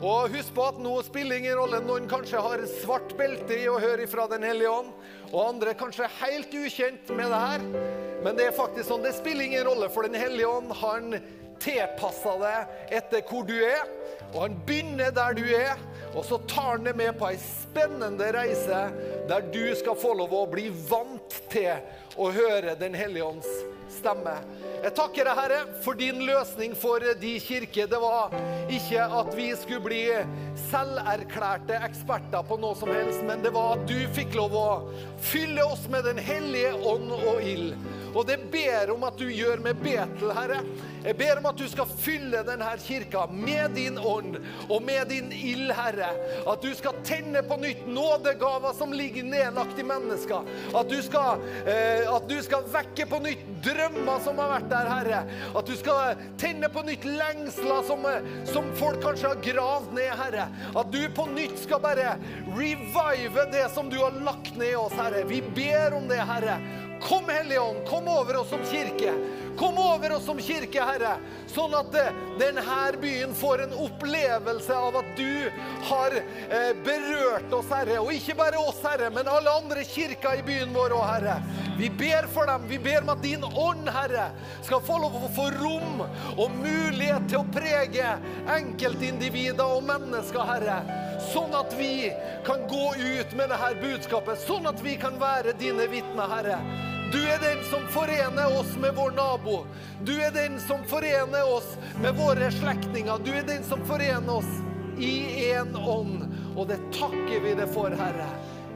Og 0.00 0.32
husk 0.32 0.54
på 0.56 0.64
at 0.64 0.78
nå 0.80 0.94
spiller 1.04 1.40
ingen 1.40 1.58
rolle. 1.58 1.80
Noen 1.84 2.08
kanskje 2.08 2.40
har 2.40 2.62
svart 2.80 3.12
belte 3.18 3.56
i 3.58 3.68
å 3.68 3.76
høre 3.80 4.06
ifra 4.06 4.24
Den 4.30 4.44
hellige 4.46 4.72
ånd, 4.72 4.92
og 5.30 5.40
andre 5.42 5.74
kanskje 5.76 6.06
er 6.06 6.18
helt 6.22 6.54
ukjent 6.56 7.10
med 7.12 7.28
det 7.28 7.40
her. 7.42 7.66
Men 8.24 8.38
det 8.38 8.48
er 8.48 8.56
faktisk 8.56 8.88
sånn, 8.88 9.04
det 9.04 9.12
spiller 9.16 9.44
ingen 9.44 9.66
rolle, 9.68 9.90
for 9.92 10.08
Den 10.08 10.16
hellige 10.16 10.48
ånd 10.48 10.72
han 10.80 11.18
tilpassa 11.64 12.34
deg 12.40 12.94
etter 12.98 13.24
hvor 13.28 13.44
du 13.48 13.54
er. 13.58 13.84
Og 14.32 14.40
han 14.46 14.56
begynner 14.66 15.12
der 15.14 15.36
du 15.36 15.44
er, 15.52 15.76
og 16.14 16.24
så 16.26 16.40
tar 16.48 16.74
han 16.74 16.88
deg 16.88 16.96
med 16.98 17.18
på 17.20 17.28
ei 17.28 17.38
spennende 17.40 18.30
reise 18.34 18.80
der 19.28 19.46
du 19.52 19.62
skal 19.76 19.98
få 19.98 20.14
lov 20.18 20.32
å 20.34 20.44
bli 20.50 20.70
vant 20.88 21.40
til 21.52 21.76
å 22.16 22.30
høre 22.34 22.76
Den 22.80 22.96
hellige 22.96 23.26
ånds 23.26 23.50
stemme. 23.94 24.34
Jeg 24.84 24.92
takker 24.98 25.28
deg, 25.28 25.38
Herre, 25.38 25.60
for 25.84 25.96
din 25.98 26.20
løsning 26.28 26.74
for 26.76 27.04
de 27.20 27.32
kirke. 27.40 27.86
Det 27.88 28.00
var 28.02 28.34
ikke 28.72 29.06
at 29.20 29.30
vi 29.36 29.48
skulle 29.56 29.84
bli 29.86 30.02
selverklærte 30.66 31.78
eksperter 31.86 32.44
på 32.46 32.58
noe 32.60 32.76
som 32.78 32.92
helst, 32.92 33.22
men 33.26 33.44
det 33.44 33.54
var 33.54 33.78
at 33.78 33.86
du 33.88 33.96
fikk 34.16 34.36
lov 34.38 34.56
å 34.58 34.68
fylle 35.24 35.64
oss 35.64 35.86
med 35.88 36.04
Den 36.04 36.20
hellige 36.20 36.74
ånd 36.84 37.12
og 37.14 37.40
ild. 37.40 37.76
Og 38.14 38.26
det 38.28 38.36
ber 38.52 38.92
om 38.94 39.02
at 39.08 39.16
du 39.18 39.26
gjør 39.26 39.62
med 39.64 39.80
Betel, 39.82 40.30
Herre. 40.36 40.60
Jeg 41.04 41.16
ber 41.18 41.40
om 41.40 41.48
at 41.50 41.58
du 41.58 41.64
skal 41.68 41.88
fylle 41.90 42.44
denne 42.46 42.68
kirka 42.80 43.24
med 43.32 43.74
din 43.76 43.98
ånd 43.98 44.38
og 44.68 44.84
med 44.86 45.10
din 45.10 45.32
ild, 45.34 45.72
Herre. 45.74 46.12
At 46.48 46.62
du 46.62 46.70
skal 46.76 47.00
tenne 47.06 47.42
på 47.44 47.58
nytt 47.60 47.82
nådegaver 47.90 48.76
som 48.78 48.94
ligger 48.94 49.26
nedlagt 49.26 49.80
i 49.80 49.86
mennesker. 49.86 50.46
At 50.74 50.92
du 50.92 51.00
skal, 51.02 51.42
eh, 51.66 52.06
at 52.06 52.28
du 52.30 52.38
skal 52.44 52.68
vekke 52.72 53.08
på 53.10 53.20
nytt 53.24 53.42
drømmer 53.64 53.83
som 54.24 54.38
har 54.38 54.50
vært 54.54 54.70
der, 54.70 54.88
Herre. 54.90 55.20
At 55.56 55.66
du 55.68 55.74
skal 55.76 56.20
tenne 56.40 56.70
på 56.72 56.84
nytt 56.86 57.04
lengsler 57.04 57.82
som, 57.86 58.06
eh, 58.06 58.24
som 58.48 58.70
folk 58.78 59.02
kanskje 59.02 59.28
har 59.28 59.42
gravd 59.44 59.92
ned, 59.94 60.12
Herre. 60.18 60.48
At 60.74 60.90
du 60.90 61.08
på 61.08 61.26
nytt 61.26 61.58
skal 61.58 61.80
bare 61.80 62.16
revive 62.46 63.50
det 63.52 63.70
som 63.74 63.90
du 63.90 63.98
har 63.98 64.16
lagt 64.24 64.56
ned 64.56 64.72
i 64.72 64.74
oss, 64.74 64.92
Herre. 64.92 65.24
Vi 65.24 65.42
ber 65.42 65.94
om 65.94 66.08
det, 66.08 66.20
Herre. 66.20 66.58
Kom, 67.02 67.28
Hellige 67.28 67.60
Ånd, 67.60 67.84
kom 67.88 68.08
over 68.08 68.40
oss 68.40 68.48
som 68.48 68.62
kirke. 68.64 69.12
Kom 69.58 69.78
over 69.78 70.16
oss 70.16 70.24
som 70.24 70.38
kirke, 70.42 70.82
Herre, 70.82 71.16
sånn 71.50 71.74
at 71.78 71.94
eh, 71.94 72.16
denne 72.40 72.62
byen 73.00 73.34
får 73.34 73.64
en 73.64 73.74
opplevelse 73.84 74.74
av 74.74 74.96
at 74.98 75.12
du 75.18 75.50
har 75.90 76.16
eh, 76.18 76.72
berørt 76.84 77.52
oss, 77.54 77.70
Herre. 77.70 78.00
Og 78.02 78.10
ikke 78.16 78.34
bare 78.38 78.58
oss, 78.58 78.80
Herre, 78.82 79.10
men 79.14 79.30
alle 79.30 79.52
andre 79.54 79.84
kirker 79.86 80.40
i 80.40 80.46
byen 80.46 80.74
vår 80.74 80.96
òg, 80.96 81.04
Herre. 81.06 81.36
Vi 81.78 81.90
ber 81.90 82.26
for 82.30 82.46
dem. 82.50 82.66
Vi 82.70 82.78
ber 82.78 83.02
om 83.02 83.12
at 83.14 83.22
din 83.22 83.44
ånd, 83.44 83.88
Herre, 83.94 84.28
skal 84.62 84.82
få 84.82 84.98
lov 85.02 85.18
å 85.22 85.30
få 85.34 85.48
rom 85.58 86.02
og 86.34 86.58
mulighet 86.58 87.28
til 87.30 87.42
å 87.42 87.50
prege 87.54 88.14
enkeltindivider 88.56 89.64
og 89.64 89.86
mennesker, 89.86 90.50
Herre. 90.50 90.80
Sånn 91.30 91.54
at 91.56 91.74
vi 91.78 92.10
kan 92.46 92.66
gå 92.70 92.88
ut 92.98 93.38
med 93.38 93.54
dette 93.54 93.70
budskapet, 93.82 94.42
sånn 94.46 94.66
at 94.70 94.82
vi 94.84 94.98
kan 95.00 95.18
være 95.22 95.54
dine 95.60 95.86
vitner, 95.90 96.30
Herre. 96.30 96.58
Du 97.14 97.20
er 97.22 97.38
den 97.38 97.64
som 97.64 97.86
forener 97.88 98.60
oss 98.60 98.76
med 98.76 98.94
vår 98.94 99.10
nabo. 99.10 99.66
Du 100.02 100.12
er 100.20 100.30
den 100.30 100.60
som 100.60 100.84
forener 100.84 101.56
oss 101.56 101.76
med 102.02 102.14
våre 102.14 102.50
slektninger. 102.50 103.18
Du 103.24 103.30
er 103.30 103.42
den 103.46 103.62
som 103.64 103.84
forener 103.86 104.32
oss 104.34 104.50
i 104.98 105.12
én 105.52 105.76
ånd. 105.76 106.24
Og 106.56 106.66
det 106.68 106.80
takker 106.96 107.40
vi 107.40 107.54
det 107.54 107.68
for, 107.70 107.94
Herre. 107.94 108.26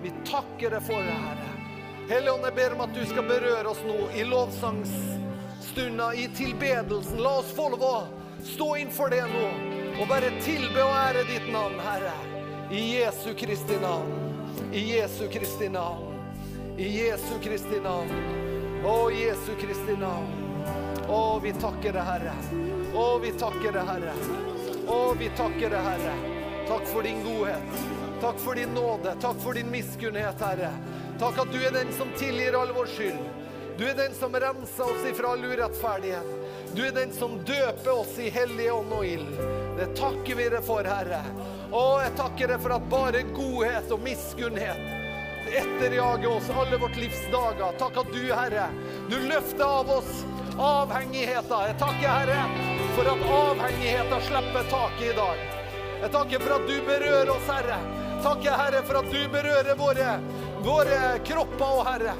Vi 0.02 0.12
takker 0.30 0.70
det 0.70 0.80
for 0.86 1.02
det, 1.02 1.16
Herre. 1.24 1.50
Hellige 2.08 2.36
jeg 2.44 2.54
ber 2.54 2.76
om 2.76 2.84
at 2.86 2.94
du 2.94 3.02
skal 3.10 3.26
berøre 3.26 3.72
oss 3.72 3.80
nå 3.88 3.96
i 4.14 4.22
lovsangstunda, 4.24 6.12
i 6.14 6.28
tilbedelsen. 6.38 7.18
La 7.18 7.40
oss 7.40 7.50
få 7.56 7.72
lov 7.74 7.82
å 7.88 7.96
stå 8.46 8.68
innfor 8.84 9.10
det 9.16 9.24
nå 9.32 9.48
og 9.98 10.06
bare 10.06 10.30
tilbe 10.46 10.84
og 10.84 10.94
ære 10.94 11.26
ditt 11.26 11.50
navn, 11.50 11.74
Herre. 11.82 12.14
I 12.70 12.84
Jesu 13.00 13.32
Kristi 13.34 13.80
navn. 13.82 14.14
I 14.70 14.84
Jesu 14.92 15.26
Kristi 15.26 15.66
navn. 15.74 16.07
I 16.78 16.88
Jesu 16.88 17.38
Kristi 17.42 17.80
navn. 17.82 18.10
Å, 18.86 19.10
Jesu 19.10 19.54
Kristi 19.58 19.96
navn. 19.98 20.28
Å, 21.10 21.40
vi 21.42 21.50
takker 21.58 21.96
deg, 21.96 22.04
Herre. 22.06 22.34
Å, 22.94 23.06
vi 23.18 23.32
takker 23.34 23.72
deg, 23.74 23.88
Herre. 23.88 24.12
Å, 24.86 24.98
vi 25.18 25.30
takker 25.34 25.72
deg, 25.74 25.88
Herre. 25.88 26.12
Takk 26.68 26.84
for 26.86 27.02
din 27.02 27.18
godhet. 27.24 27.80
Takk 28.22 28.38
for 28.44 28.60
din 28.60 28.70
nåde. 28.76 29.16
Takk 29.18 29.40
for 29.42 29.58
din 29.58 29.72
miskunnhet, 29.72 30.38
Herre. 30.38 30.70
Takk 31.18 31.40
at 31.42 31.50
du 31.50 31.58
er 31.58 31.74
den 31.74 31.90
som 31.96 32.12
tilgir 32.20 32.54
all 32.54 32.70
vår 32.76 32.92
skyld. 32.94 33.26
Du 33.78 33.82
er 33.88 33.98
den 33.98 34.14
som 34.14 34.38
renser 34.38 34.86
oss 34.86 35.10
ifra 35.10 35.34
all 35.34 35.42
urettferdighet. 35.50 36.30
Du 36.78 36.84
er 36.86 36.94
den 36.94 37.10
som 37.14 37.40
døper 37.42 37.90
oss 37.96 38.14
i 38.22 38.30
hellig 38.30 38.70
ånd 38.76 38.94
og 38.94 39.02
ild. 39.06 39.34
Det 39.80 39.90
takker 39.98 40.38
vi 40.38 40.46
deg 40.54 40.62
for, 40.70 40.86
Herre. 40.86 41.24
Å, 41.74 41.84
jeg 42.06 42.14
takker 42.22 42.54
deg 42.54 42.62
for 42.62 42.78
at 42.78 42.88
bare 42.94 43.26
godhet 43.34 43.90
og 43.98 44.06
miskunnhet 44.06 44.97
etterjage 45.48 46.28
oss 46.28 46.50
alle 46.50 46.76
vårt 46.76 46.96
livs 46.96 47.22
dager. 47.32 47.72
Takk 47.78 47.96
at 47.96 48.12
du, 48.12 48.24
Herre, 48.32 48.68
du 49.10 49.16
løfter 49.28 49.64
av 49.64 49.90
oss 49.90 50.24
avhengigheter. 50.58 51.66
Jeg 51.70 51.78
takker, 51.78 52.08
Herre, 52.08 52.40
for 52.96 53.10
at 53.12 53.24
avhengigheter 53.38 54.26
slipper 54.26 54.68
taket 54.72 55.06
i 55.12 55.14
dag. 55.16 55.44
Jeg 55.98 56.12
takker 56.14 56.44
for 56.44 56.56
at 56.56 56.66
du 56.68 56.76
berører 56.86 57.30
oss, 57.34 57.50
Herre. 57.50 57.78
Takker, 58.22 58.58
Herre, 58.62 58.82
for 58.86 59.00
at 59.00 59.12
du 59.12 59.20
berører 59.34 59.78
våre, 59.78 60.16
våre 60.66 61.00
kropper, 61.26 61.68
og 61.68 61.86
Herre. 61.86 62.16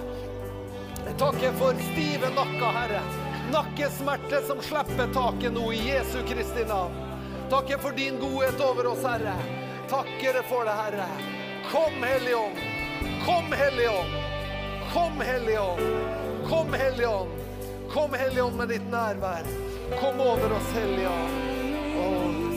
Jeg 1.09 1.19
takker 1.19 1.59
for 1.59 1.83
stive 1.91 2.31
nakker, 2.37 2.79
Herre. 2.79 3.03
Nakkesmerter 3.53 4.43
som 4.47 4.63
slipper 4.63 5.13
taket 5.15 5.55
nå, 5.57 5.71
i 5.73 5.83
Jesu 5.91 6.19
Kristi 6.29 6.67
navn. 6.69 7.05
Takker 7.51 7.81
for 7.83 7.97
din 7.97 8.19
godhet 8.21 8.61
over 8.61 8.93
oss, 8.93 9.07
Herre. 9.07 9.37
Takker 9.89 10.43
for 10.51 10.69
det, 10.69 10.81
Herre. 10.83 11.09
Kom, 11.73 12.03
Hellige 12.03 12.37
Ånd. 12.37 12.68
Kom, 13.27 13.53
Hellige 13.53 13.91
Ånd. 13.91 14.15
Kom, 14.93 15.21
Hellige 15.21 15.61
Ånd. 15.61 15.83
Kom, 16.49 16.73
Hellige 16.73 17.09
Ånd. 17.09 17.31
Kom, 17.91 18.15
Hellige 18.15 18.43
Ånd, 18.43 18.57
med 18.57 18.69
ditt 18.69 18.91
nærvær. 18.91 19.45
Kom 20.01 20.21
over 20.21 20.57
oss, 20.59 20.73
Hellige 20.75 21.09
Ånd. 21.09 22.48